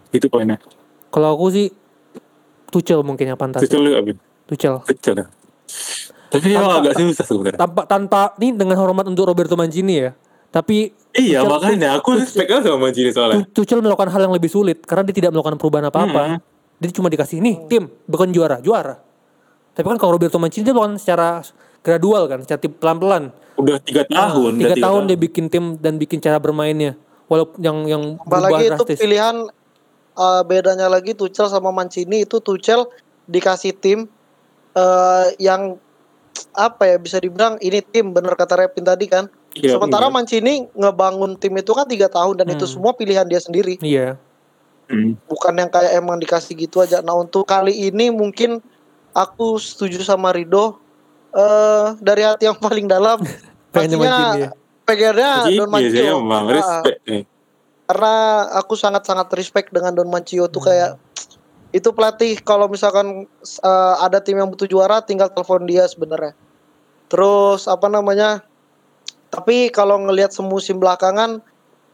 itu 0.10 0.28
poinnya 0.28 0.60
kalau 1.08 1.32
aku 1.32 1.46
sih 1.50 1.68
Tuchel 2.68 3.00
mungkin 3.00 3.26
yang 3.26 3.40
pantas 3.40 3.63
Tuchel 3.63 3.80
juga. 3.82 4.20
Tuchel 4.46 4.76
Tuchel 4.86 5.16
ya. 5.18 5.28
Tapi 6.28 6.52
emang 6.52 6.84
agak 6.84 7.00
susah 7.00 7.24
sebenarnya. 7.24 7.56
tanpa 7.58 7.82
tanpa 7.84 8.20
ini 8.38 8.52
dengan 8.52 8.76
hormat 8.76 9.08
untuk 9.08 9.24
Roberto 9.24 9.56
Mancini 9.56 9.96
ya. 9.98 10.12
Tapi 10.48 10.92
Iya 11.13 11.40
Tuchel- 11.40 11.48
makanya 11.50 11.90
aku 11.96 12.10
respect 12.13 12.52
sama 12.52 12.78
Mancini 12.78 13.10
soalnya. 13.10 13.48
Tu- 13.48 13.63
Tuchel 13.63 13.80
melakukan 13.80 14.12
hal 14.12 14.22
yang 14.22 14.36
lebih 14.36 14.48
sulit 14.48 14.84
karena 14.84 15.08
dia 15.08 15.16
tidak 15.18 15.32
melakukan 15.32 15.56
perubahan 15.56 15.88
apa-apa. 15.88 16.24
Hmm. 16.30 16.40
Dia 16.78 16.90
cuma 16.94 17.10
dikasih 17.10 17.42
nih 17.42 17.66
tim 17.66 17.90
bukan 18.06 18.30
juara, 18.30 18.62
juara. 18.62 19.02
Tapi 19.74 19.86
kan 19.86 19.98
kalau 19.98 20.13
Roberto 20.13 20.38
Mancini 20.38 20.66
dia 20.66 20.74
melakukan 20.74 20.98
secara 20.98 21.42
gradual 21.82 22.26
kan, 22.26 22.40
secara 22.42 22.60
pelan-pelan. 22.62 23.30
Udah 23.58 23.78
tiga 23.82 24.06
tahun. 24.06 24.58
Tiga 24.58 24.74
udah 24.74 24.78
tahun 24.82 25.02
dia 25.06 25.18
bikin 25.18 25.46
tim 25.48 25.78
dan 25.78 25.98
bikin 25.98 26.18
cara 26.18 26.38
bermainnya. 26.38 26.98
Walaupun 27.28 27.58
yang 27.60 27.78
yang 27.86 28.04
berubah 28.24 28.50
Apalagi 28.50 28.63
itu 28.63 28.74
drastis. 28.74 28.98
pilihan 28.98 29.36
eh, 30.16 30.42
bedanya 30.46 30.88
lagi 30.88 31.13
Tuchel 31.13 31.50
sama 31.50 31.70
Mancini 31.70 32.24
itu 32.24 32.38
Tuchel 32.40 32.86
dikasih 33.26 33.74
tim 33.76 34.10
eh, 34.74 35.26
yang 35.38 35.78
apa 36.54 36.86
ya 36.86 36.98
bisa 36.98 37.18
dibilang 37.18 37.58
ini 37.60 37.82
tim 37.82 38.13
bener 38.13 38.34
kata 38.34 38.58
Repin 38.58 38.86
tadi 38.86 39.06
kan. 39.06 39.30
Iya, 39.54 39.74
Sementara 39.78 40.06
bener. 40.10 40.22
Mancini 40.22 40.54
ngebangun 40.72 41.34
tim 41.36 41.54
itu 41.54 41.74
kan 41.74 41.86
tiga 41.86 42.06
tahun 42.08 42.38
dan 42.38 42.48
itu 42.50 42.66
Hmm. 42.66 42.74
semua 42.78 42.92
pilihan 42.94 43.26
dia 43.26 43.42
sendiri, 43.42 43.82
Iya. 43.82 44.22
Hmm. 44.88 45.19
bukan 45.28 45.54
yang 45.60 45.67
kayak 45.67 46.00
emang 46.00 46.15
dikasih 46.15 46.56
gitu 46.56 46.80
aja. 46.80 47.04
Nah 47.04 47.19
untuk 47.19 47.43
kali 47.43 47.91
ini 47.91 48.08
mungkin 48.08 48.63
aku 49.12 49.60
setuju 49.60 50.00
sama 50.00 50.32
Rido 50.32 50.80
eh 51.36 51.91
dari 52.00 52.23
hati 52.23 52.47
yang 52.47 52.56
paling 52.56 52.88
dalam. 52.88 53.19
Pastinya 53.76 54.32
ya. 54.39 54.50
pengennya 54.88 55.32
Jadi 55.52 55.60
Don 55.60 55.67
iya 55.67 55.73
Mancio. 55.76 55.91
sih 55.91 56.06
emang 56.08 56.45
Ah, 56.47 56.56
respect 56.56 57.00
nih. 57.04 57.23
karena 57.88 58.15
aku 58.56 58.73
sangat-sangat 58.80 59.28
respect 59.36 59.67
dengan 59.76 59.91
Don 59.91 60.08
Mancio 60.08 60.47
tuh 60.47 60.63
kayak 60.63 60.95
itu 61.76 61.91
pelatih 61.91 62.39
kalau 62.41 62.71
misalkan 62.71 63.28
uh, 63.60 63.95
ada 64.00 64.23
tim 64.23 64.39
yang 64.39 64.47
butuh 64.47 64.65
juara 64.65 65.04
tinggal 65.04 65.28
telepon 65.28 65.67
dia 65.67 65.84
sebenarnya. 65.84 66.32
Terus 67.12 67.67
apa 67.67 67.91
namanya? 67.91 68.39
Tapi 69.28 69.67
kalau 69.76 70.00
ngelihat 70.00 70.32
semusim 70.32 70.80
belakangan 70.80 71.43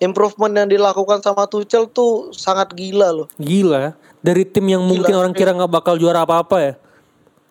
improvement 0.03 0.51
yang 0.51 0.67
dilakukan 0.67 1.23
sama 1.23 1.47
Tuchel 1.47 1.87
tuh 1.87 2.35
sangat 2.35 2.75
gila 2.75 3.15
loh. 3.15 3.27
Gila. 3.39 3.95
Dari 4.19 4.43
tim 4.43 4.67
yang 4.67 4.83
mungkin 4.83 5.15
Gila. 5.15 5.21
orang 5.23 5.33
kira 5.33 5.55
nggak 5.55 5.71
bakal 5.71 5.95
juara 5.95 6.27
apa-apa 6.27 6.57
ya. 6.59 6.73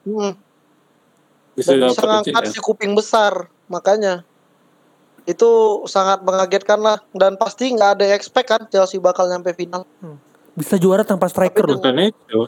Hmm. 0.05 0.33
Bisa 1.53 1.77
Dan 1.77 1.89
bisa 1.93 2.01
ngangkat 2.05 2.45
ya. 2.49 2.53
si 2.53 2.59
kuping 2.61 2.93
besar 2.97 3.49
makanya 3.69 4.25
itu 5.23 5.51
sangat 5.87 6.25
mengagetkan 6.27 6.81
lah 6.83 6.99
dan 7.15 7.39
pasti 7.39 7.71
nggak 7.71 8.01
ada 8.01 8.05
expect 8.13 8.49
kan 8.51 8.63
Chelsea 8.67 8.99
bakal 8.99 9.29
nyampe 9.31 9.55
final 9.55 9.87
Bisa 10.53 10.77
juara 10.77 11.07
tanpa 11.07 11.31
striker 11.31 11.65
loh. 11.65 11.79
Itu. 11.79 12.41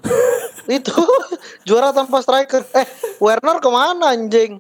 itu 0.67 0.97
juara 1.69 1.93
tanpa 1.93 2.25
striker 2.25 2.65
eh 2.73 2.89
Werner 3.21 3.61
ke 3.61 3.69
mana 3.69 4.17
anjing 4.17 4.59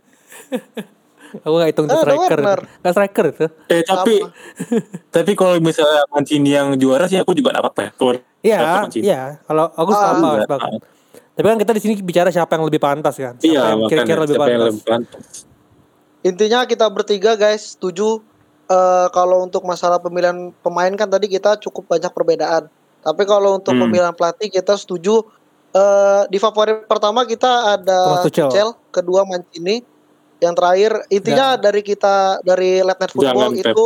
Aku 1.41 1.55
gak 1.57 1.69
hitung 1.69 1.87
tuh 1.87 1.97
Ah, 1.97 2.03
striker. 2.03 2.39
Gak 2.79 2.93
striker 2.93 3.25
itu. 3.29 3.47
Eh 3.67 3.83
tapi 3.83 4.23
tapi 5.09 5.33
kalau 5.33 5.59
misalnya 5.59 6.07
Mancini 6.09 6.51
yang 6.51 6.75
juara 6.75 7.05
sih 7.05 7.17
aku 7.17 7.33
juga 7.33 7.51
apa-apa 7.53 7.81
ya. 7.81 7.91
Kalau 7.93 8.13
Iya, 8.39 8.59
dapat 8.61 8.93
iya. 8.97 9.23
Kalau 9.43 9.65
aku 9.69 9.91
Ah, 9.91 10.01
sama, 10.13 10.29
sepakat. 10.39 10.71
Tapi 11.35 11.47
kan 11.49 11.59
kita 11.59 11.73
di 11.73 11.81
sini 11.81 11.95
bicara 11.99 12.29
siapa 12.29 12.55
yang 12.55 12.65
lebih 12.65 12.79
pantas 12.79 13.17
kan? 13.17 13.35
Siapa 13.35 13.43
Iya, 13.43 13.61
yang 13.65 13.79
makanya 13.81 13.91
kira-kira 13.91 14.21
lebih 14.21 14.31
siapa 14.31 14.45
yang 14.45 14.53
pantas? 14.55 14.69
lebih 14.71 14.85
pantas. 14.85 15.25
intinya 16.21 16.65
kita 16.65 16.87
bertiga 16.89 17.35
guys 17.35 17.75
setuju 17.75 18.25
eh, 18.67 19.07
kalau 19.11 19.45
untuk 19.45 19.61
masalah 19.63 19.99
pemilihan 19.99 20.33
pemain 20.59 20.89
kan 20.91 21.05
tadi 21.05 21.29
kita 21.29 21.61
cukup 21.61 21.85
banyak 21.87 22.09
perbedaan 22.09 22.65
tapi 23.01 23.23
kalau 23.25 23.59
untuk 23.59 23.73
Hmm. 23.73 23.85
pemilihan 23.85 24.15
pelatih 24.15 24.49
kita 24.49 24.73
setuju 24.75 25.21
eh, 25.71 26.23
di 26.27 26.39
favorit 26.39 26.87
pertama 26.87 27.25
kita 27.25 27.77
ada. 27.77 28.23
Tuchel, 28.23 28.49
kedua 28.89 29.25
Mancini 29.25 29.83
yang 30.45 30.53
terakhir 30.53 30.93
intinya 31.09 31.57
dari 31.57 31.81
kita 31.81 32.15
dari 32.41 32.79
Late 32.79 33.01
Night 33.01 33.13
Football 33.13 33.33
Jangan 33.35 33.53
Pep. 33.57 33.67
itu 33.67 33.85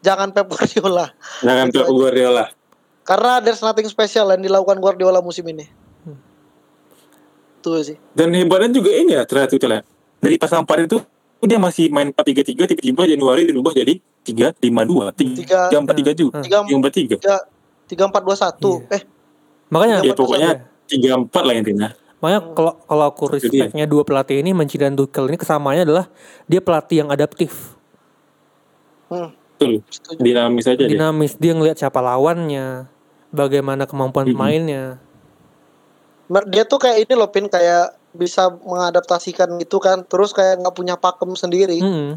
jangan 0.00 0.28
Pep 0.30 0.46
Guardiola 0.48 1.06
Jangan 1.40 1.66
Pep. 1.68 1.86
Guardiola. 1.88 2.44
karena 3.02 3.32
there's 3.38 3.58
nothing 3.60 3.86
special 3.86 4.26
yang 4.28 4.40
dilakukan 4.40 4.78
Guardiola 4.78 5.18
musim 5.18 5.42
ini 5.44 5.66
tuh 7.60 7.82
sih 7.82 7.98
Dan 8.12 8.30
hebatnya 8.32 8.70
juga 8.72 8.90
ini 8.92 9.10
ya 9.12 9.22
ternyata 9.22 9.52
itu 9.52 9.66
lah. 9.66 9.82
Dari 10.16 10.36
pasang 10.36 10.62
4 10.62 10.86
itu 10.86 10.98
dia 11.42 11.58
masih 11.58 11.90
main 11.90 12.10
4-3-3 12.10 12.46
tiba-tiba 12.68 13.02
Januari 13.06 13.42
dirubah 13.44 13.70
jadi 13.70 13.98
3-5-2 14.24 15.12
Tiga- 15.12 15.68
3-4-3 15.68 16.14
juga 16.16 16.38
tiga 16.40 16.58
3-4-3 16.64 17.18
tiga 17.18 17.36
tiga 17.86 18.04
empat 18.04 18.22
dua 18.22 18.34
satu 18.34 18.82
Iya. 18.82 18.96
eh 18.96 19.02
Makanya, 19.66 19.96
ya 19.96 20.02
Tiga- 20.04 20.16
pokoknya 20.16 20.50
3-4 20.86 21.42
lah 21.42 21.54
intinya 21.54 21.88
makanya 22.16 22.40
kalau 22.56 22.72
kalau 22.84 23.04
aku 23.12 23.24
dia. 23.28 23.34
respectnya 23.36 23.84
dua 23.84 24.02
pelatih 24.02 24.40
ini 24.40 24.56
Mancini 24.56 24.88
dan 24.88 24.96
Tuchel 24.96 25.28
ini 25.28 25.36
kesamaannya 25.36 25.84
adalah 25.84 26.06
dia 26.48 26.60
pelatih 26.64 27.04
yang 27.04 27.08
adaptif, 27.12 27.76
hmm, 29.12 29.30
betul 29.60 29.84
dinamis 30.18 30.64
aja 30.64 30.80
dia 30.80 30.88
dinamis. 30.88 31.36
Dia 31.36 31.52
ngelihat 31.52 31.76
siapa 31.76 32.00
lawannya, 32.00 32.88
bagaimana 33.28 33.84
kemampuan 33.84 34.24
Mm-mm. 34.24 34.32
pemainnya. 34.32 34.84
Dia 36.48 36.64
tuh 36.64 36.80
kayak 36.80 37.06
ini 37.06 37.12
loh 37.14 37.30
pin 37.30 37.46
kayak 37.46 37.94
bisa 38.16 38.48
mengadaptasikan 38.64 39.60
gitu 39.60 39.76
kan 39.76 40.00
terus 40.08 40.32
kayak 40.32 40.64
nggak 40.64 40.72
punya 40.72 40.96
pakem 40.96 41.36
sendiri 41.36 41.78
Mm-mm. 41.78 42.16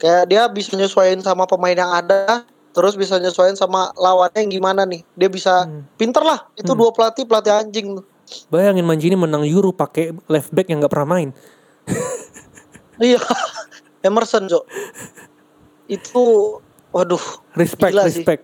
kayak 0.00 0.24
dia 0.26 0.48
bisa 0.48 0.72
nyesuaiin 0.72 1.20
sama 1.20 1.44
pemain 1.44 1.76
yang 1.76 1.92
ada 1.92 2.48
terus 2.72 2.96
bisa 2.96 3.20
nyesuaiin 3.20 3.60
sama 3.60 3.92
lawannya 3.94 4.48
yang 4.48 4.52
gimana 4.56 4.88
nih 4.88 5.04
dia 5.12 5.28
bisa 5.28 5.68
Hmm. 5.68 5.84
pinter 6.00 6.24
lah 6.24 6.48
itu 6.56 6.72
Hmm. 6.72 6.80
dua 6.80 6.90
pelatih 6.96 7.28
pelatih 7.28 7.52
anjing 7.52 8.00
tuh. 8.00 8.06
Bayangin 8.50 8.86
Mancini 8.86 9.14
menang 9.14 9.46
Euro 9.46 9.70
pakai 9.70 10.10
left 10.26 10.50
back 10.50 10.66
yang 10.66 10.82
nggak 10.82 10.92
pernah 10.92 11.18
main. 11.18 11.30
iya 12.98 13.20
Emerson 14.02 14.48
Jo 14.48 14.64
itu 15.86 16.22
waduh 16.90 17.22
Respect, 17.54 17.92
Gila 17.94 18.04
sih. 18.10 18.22
respect. 18.22 18.42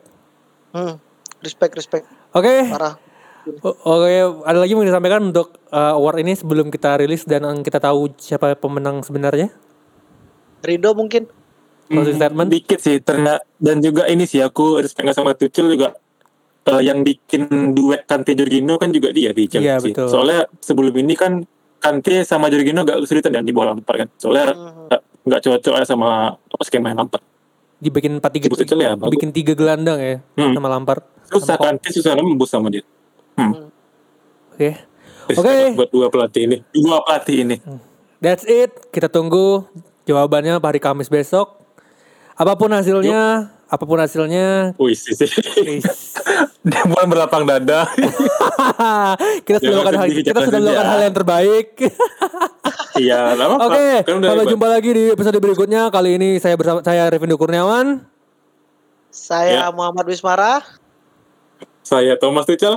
hmm, 0.71 0.95
respect 1.43 1.73
respect 1.75 2.05
Oke, 2.33 2.71
parah 2.71 2.95
O- 3.67 3.99
Oke, 3.99 4.23
ada 4.47 4.59
lagi 4.63 4.71
yang 4.71 4.79
mau 4.79 4.87
disampaikan 4.87 5.35
untuk 5.35 5.59
uh, 5.75 5.99
award 5.99 6.23
ini 6.23 6.39
sebelum 6.39 6.71
kita 6.71 7.03
rilis 7.03 7.27
dan 7.27 7.43
kita 7.67 7.83
tahu 7.83 8.15
siapa 8.15 8.55
pemenang 8.55 9.03
sebenarnya? 9.03 9.51
Rido 10.63 10.95
mungkin 10.95 11.27
Closing 11.91 12.23
statement? 12.23 12.49
dikit 12.49 12.79
sih 12.79 13.03
ternyata 13.03 13.43
dan 13.59 13.83
juga 13.83 14.07
ini 14.07 14.25
sih 14.25 14.39
aku 14.39 14.79
respect 14.79 15.11
sama 15.13 15.35
Tuchel 15.35 15.75
juga 15.75 15.99
eh, 16.65 16.81
yang 16.81 17.03
bikin 17.03 17.43
duet 17.73 18.05
Kante 18.05 18.33
Jorginho 18.33 18.77
kan 18.77 18.89
juga 18.89 19.11
dia 19.11 19.31
di 19.31 19.47
Chelsea. 19.47 19.67
Iya, 19.67 19.77
betul. 19.79 20.07
Soalnya 20.07 20.47
sebelum 20.59 20.95
ini 20.95 21.15
kan 21.15 21.43
Kante 21.77 22.23
sama 22.23 22.47
Jorginho 22.47 22.83
gak 22.83 23.03
kesulitan 23.03 23.33
ya 23.33 23.43
di 23.43 23.51
bola 23.51 23.73
Lampard 23.73 23.99
kan. 23.99 24.09
Soalnya 24.15 24.55
Hmm. 24.55 24.87
nggak 24.87 25.01
nggak 25.23 25.41
cocok 25.41 25.75
ya 25.75 25.85
sama 25.85 26.09
apa 26.35 26.63
skema 26.63 26.91
Lampard. 26.93 27.23
Dibikin 27.77 28.15
4 28.17 28.31
tiga, 28.31 28.47
Sebut 28.47 28.63
Tuchel 28.63 28.79
ya, 28.81 28.95
bagus. 28.95 29.11
dibikin 29.11 29.31
tiga 29.31 29.53
gelandang 29.53 29.99
ya 29.99 30.23
Hmm. 30.39 30.55
sama 30.55 30.69
Lampard. 30.69 31.03
Susah 31.27 31.55
Sama- 31.55 31.65
Kante 31.73 31.89
susah 31.91 32.13
nembus 32.15 32.49
sama 32.49 32.69
dia. 32.69 32.87
Hmm. 33.35 33.73
Oke, 34.53 34.71
Respect 35.25 35.41
Oke. 35.41 35.59
buat 35.75 35.91
dua 35.91 36.07
pelatih 36.07 36.43
ini. 36.45 36.57
Dua 36.71 37.01
pelatih 37.01 37.37
ini. 37.41 37.57
that's 38.19 38.45
it. 38.45 38.71
Kita 38.91 39.09
tunggu 39.09 39.67
jawabannya 40.05 40.55
hari 40.57 40.79
Kamis 40.79 41.09
besok. 41.09 41.59
Apa 42.33 42.55
pun 42.55 42.71
hasilnya, 42.71 43.51
apa 43.73 43.89
pun 43.89 43.97
hasilnya, 43.97 44.77
Wih 44.77 44.93
sih 44.93 45.17
dia 46.69 46.83
mulai 46.85 47.09
berlapang 47.09 47.49
dada. 47.49 47.89
kita 49.49 49.65
sudah 49.65 49.73
melakukan 49.81 49.97
hal, 49.97 50.09
kita 50.13 50.41
sudah 50.45 50.61
melakukan 50.61 50.85
ya. 50.85 50.93
hal 50.93 51.01
yang 51.01 51.15
terbaik. 51.17 51.69
Iya. 52.93 53.33
Oke, 53.57 54.05
Kan 54.05 54.21
sampai 54.21 54.53
jumpa 54.53 54.69
lagi 54.69 54.93
di 54.93 55.05
episode 55.17 55.41
berikutnya. 55.41 55.89
Kali 55.89 56.21
ini 56.21 56.37
saya 56.37 56.61
bersama 56.61 56.85
saya 56.85 57.09
Revindo 57.09 57.41
Kurniawan. 57.41 58.05
saya 59.09 59.65
Ya. 59.65 59.73
Muhammad 59.73 60.05
Wismara 60.13 60.61
Saya 61.81 62.21
Thomas 62.21 62.45
Tuchel. 62.45 62.77